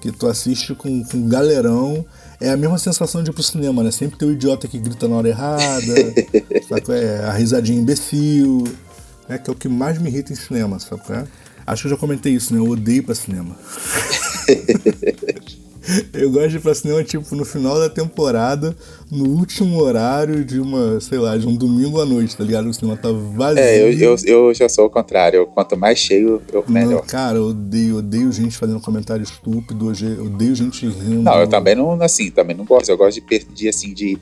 [0.00, 2.04] Que tu assiste com, com galerão.
[2.40, 3.90] É a mesma sensação de ir pro cinema, né?
[3.90, 5.94] Sempre tem o idiota que grita na hora errada.
[6.68, 7.24] sabe é?
[7.24, 8.64] A risadinha imbecil.
[9.28, 9.38] Né?
[9.38, 11.24] Que é o que mais me irrita em cinema, sabe é?
[11.64, 12.58] Acho que eu já comentei isso, né?
[12.58, 13.56] Eu odeio pra cinema.
[16.12, 18.76] Eu gosto de ir pra cinema, tipo, no final da temporada,
[19.10, 22.68] no último horário de uma, sei lá, de um domingo à noite, tá ligado?
[22.68, 23.62] O cinema tá vazio.
[23.62, 25.46] É, eu, eu, eu já sou o contrário.
[25.46, 27.04] Quanto mais cheio, eu, Não, melhor.
[27.06, 31.22] cara, eu odeio, odeio gente fazendo comentário estúpido, eu odeio gente rindo.
[31.22, 32.88] Não, eu também não, assim, também não gosto.
[32.88, 34.18] Eu gosto de, de assim, de...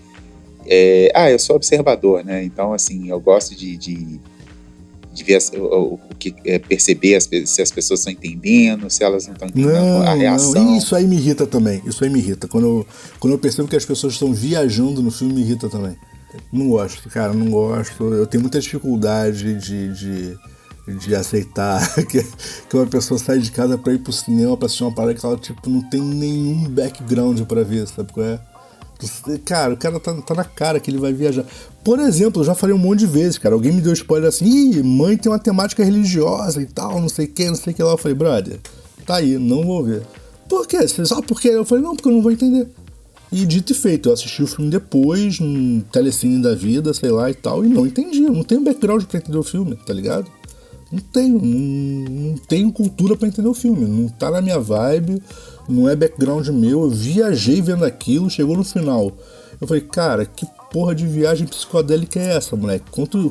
[0.66, 2.42] é, ah, eu sou observador, né?
[2.42, 4.20] Então, assim, eu gosto de, de,
[5.12, 9.02] de ver as- o, o- que, é, perceber as se as pessoas estão entendendo, se
[9.02, 10.52] elas não estão entendendo Não, a reação.
[10.64, 11.82] não, isso aí me irrita também.
[11.86, 12.46] Isso aí me irrita.
[12.46, 12.86] Quando eu,
[13.18, 15.96] quando eu percebo que as pessoas estão viajando no filme, me irrita também.
[16.52, 18.04] Não gosto, cara, não gosto.
[18.14, 20.38] Eu tenho muita dificuldade de, de,
[20.98, 24.84] de aceitar que, que uma pessoa sai de casa pra ir pro cinema pra assistir
[24.84, 28.40] uma parada que ela, tipo, não tem nenhum background pra ver, sabe qual é?
[29.44, 31.44] Cara, o cara tá, tá na cara que ele vai viajar.
[31.84, 33.54] Por exemplo, eu já falei um monte de vezes, cara.
[33.54, 37.26] Alguém me deu spoiler assim, Ih, mãe tem uma temática religiosa e tal, não sei
[37.26, 37.92] o que, não sei o que lá.
[37.92, 38.60] Eu falei, brother,
[39.06, 40.02] tá aí, não vou ver.
[40.48, 40.86] Por quê?
[40.88, 41.48] Só porque?
[41.48, 42.68] Eu falei, não, porque eu não vou entender.
[43.32, 47.30] E dito e feito, eu assisti o filme depois, num telecine da vida, sei lá
[47.30, 48.24] e tal, e não entendi.
[48.24, 50.28] Eu não tenho background pra entender o filme, tá ligado?
[50.90, 53.86] Não tenho, não, não tenho cultura pra entender o filme.
[53.86, 55.22] Não tá na minha vibe,
[55.70, 56.82] não é background meu.
[56.82, 59.12] Eu viajei vendo aquilo, chegou no final.
[59.60, 62.84] Eu falei, cara, que porra de viagem psicodélica é essa, moleque?
[62.90, 63.30] Quanto,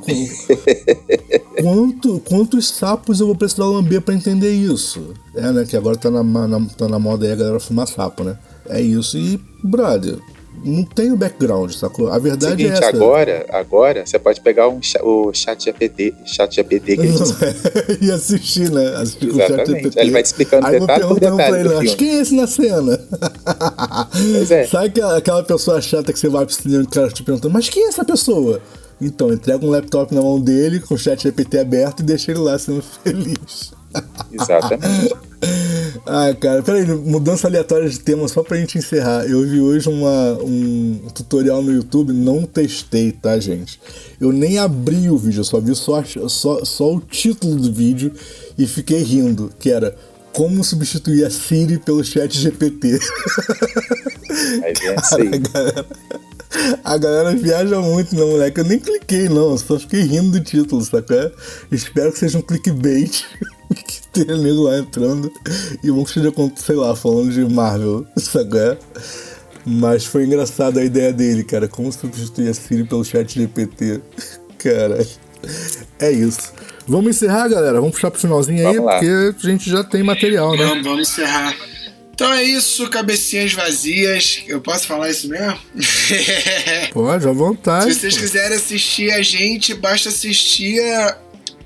[1.62, 5.14] quanto, quantos sapos eu vou precisar lamber pra entender isso?
[5.36, 5.66] É, né?
[5.66, 8.38] Que agora tá na, na- tá na moda aí a galera fumar sapo, né?
[8.68, 10.18] É isso e, brother,
[10.64, 12.10] não tem o background, sacou?
[12.10, 12.90] A verdade Seguinte, é essa.
[12.90, 17.34] agora, agora você pode pegar um, o chat GPT, chat GPT que gente
[18.06, 18.96] e assistir, né?
[18.96, 19.66] Assistir com o chat.
[19.66, 20.00] GPT.
[20.00, 22.10] Ele vai te explicando Aí eu vou detalhe por perguntando detalhe pra ele, filme." quem
[22.10, 23.00] é esse na cena?
[24.12, 24.68] Pois é.
[24.68, 27.54] Sabe aquela, aquela pessoa chata que você vai pro cinema e o cara te perguntando,
[27.54, 28.62] mas quem é essa pessoa?
[29.02, 32.42] Então, entrega um laptop na mão dele, com o chat GPT aberto e deixa ele
[32.42, 33.72] lá sendo feliz.
[34.32, 35.16] Exatamente.
[36.06, 39.26] Ah, cara, peraí, mudança aleatória de tema só pra gente encerrar.
[39.26, 43.80] Eu vi hoje uma, um tutorial no YouTube, não testei, tá, gente?
[44.20, 48.12] Eu nem abri o vídeo, eu só vi só, só, só o título do vídeo
[48.58, 49.96] e fiquei rindo, que era
[50.34, 53.00] como substituir a Siri pelo chat GPT.
[54.64, 55.30] Aí vem isso aí.
[55.34, 55.86] A galera,
[56.84, 58.60] a galera viaja muito, né, moleque?
[58.60, 61.32] Eu nem cliquei, não, eu só fiquei rindo do título, sacou?
[61.72, 63.26] Espero que seja um clickbait.
[63.84, 65.32] que tenha nego lá entrando
[65.84, 68.78] e esteja, com- sei lá, falando de Marvel, sacou?
[69.66, 71.68] Mas foi engraçado a ideia dele, cara.
[71.68, 74.02] Como substituir a Siri pelo chat GPT.
[74.58, 75.06] Cara,
[76.00, 76.52] é isso.
[76.86, 77.80] Vamos encerrar, galera?
[77.80, 80.66] Vamos puxar pro finalzinho aí, porque a gente já tem material, né?
[80.66, 81.56] Vamos, vamos encerrar.
[82.14, 84.44] Então é isso, cabecinhas vazias.
[84.46, 85.58] Eu posso falar isso mesmo?
[86.92, 87.94] Pode, à vontade.
[87.94, 88.22] Se vocês pô.
[88.22, 91.18] quiserem assistir a gente, basta assistir a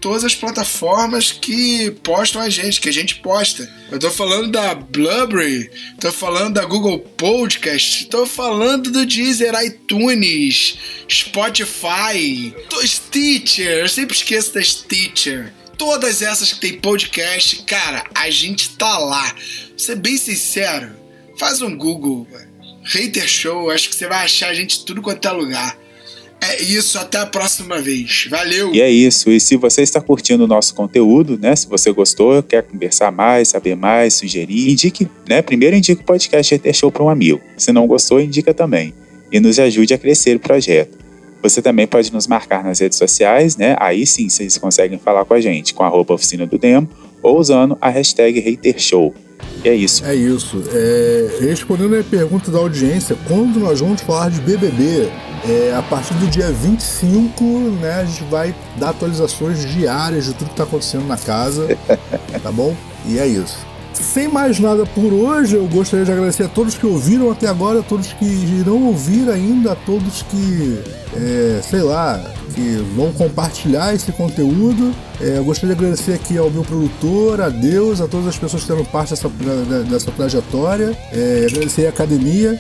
[0.04, 3.72] todas as plataformas que postam a gente, que a gente posta.
[3.90, 10.78] Eu tô falando da Blueberry, tô falando da Google Podcast, tô falando do Deezer, iTunes,
[11.10, 12.54] Spotify,
[12.86, 15.54] Stitcher, eu sempre esqueço da Stitcher.
[15.78, 19.34] Todas essas que tem podcast, cara, a gente tá lá.
[19.78, 20.92] Ser bem sincero,
[21.40, 22.28] faz um Google,
[22.84, 25.78] Hater Show, acho que você vai achar a gente tudo quanto é lugar.
[26.50, 28.28] É isso, até a próxima vez.
[28.30, 28.74] Valeu!
[28.74, 29.32] E é isso.
[29.32, 31.56] E se você está curtindo o nosso conteúdo, né?
[31.56, 35.42] Se você gostou, quer conversar mais, saber mais, sugerir, indique, né?
[35.42, 37.42] Primeiro indique o podcast GT Show para um amigo.
[37.58, 38.94] Se não gostou, indica também.
[39.32, 40.98] E nos ajude a crescer o projeto.
[41.42, 43.76] Você também pode nos marcar nas redes sociais, né?
[43.80, 46.90] Aí sim vocês conseguem falar com a gente com a oficina do demo
[47.22, 49.14] ou usando a hashtag HaterShow.
[49.64, 50.06] E é isso.
[50.06, 50.64] É isso.
[50.72, 55.10] É, respondendo a pergunta da audiência, quando nós vamos falar de BBB?
[55.46, 57.44] É, a partir do dia 25,
[57.82, 61.78] né, a gente vai dar atualizações diárias de tudo que tá acontecendo na casa,
[62.42, 62.74] tá bom?
[63.06, 63.58] E é isso.
[63.94, 67.80] Sem mais nada por hoje, eu gostaria de agradecer a todos que ouviram até agora,
[67.80, 70.80] a todos que irão ouvir ainda, a todos que,
[71.16, 72.20] é, sei lá,
[72.54, 74.94] que vão compartilhar esse conteúdo.
[75.22, 78.64] É, eu gostaria de agradecer aqui ao meu produtor, a Deus, a todas as pessoas
[78.64, 79.30] que fizeram parte dessa,
[79.90, 80.98] dessa trajetória.
[81.12, 82.60] É, agradecer a academia.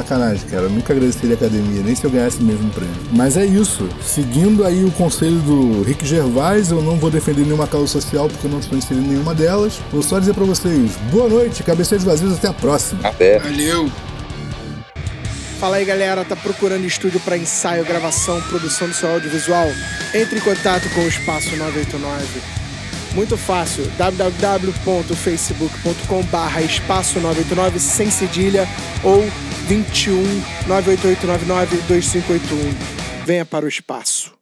[0.00, 0.62] Sacanagem, cara.
[0.62, 2.94] Eu nunca agradeceria a academia, nem se eu ganhasse mesmo um prêmio.
[3.12, 3.86] Mas é isso.
[4.02, 8.46] Seguindo aí o conselho do Rick Gervais, eu não vou defender nenhuma causa social porque
[8.46, 9.78] eu não estou inserido em nenhuma delas.
[9.92, 13.06] Vou só dizer pra vocês, boa noite, cabeceiros vazios, até a próxima.
[13.06, 13.38] Até.
[13.38, 13.90] Valeu!
[15.58, 19.68] Fala aí galera, tá procurando estúdio para ensaio, gravação, produção do seu audiovisual?
[20.14, 22.60] Entre em contato com o Espaço 989.
[23.14, 28.66] Muito fácil, www.facebook.com barra espaço 989 sem cedilha
[29.02, 29.22] ou
[29.70, 30.16] 21
[30.66, 33.24] 98899 2581.
[33.24, 34.39] Venha para o espaço.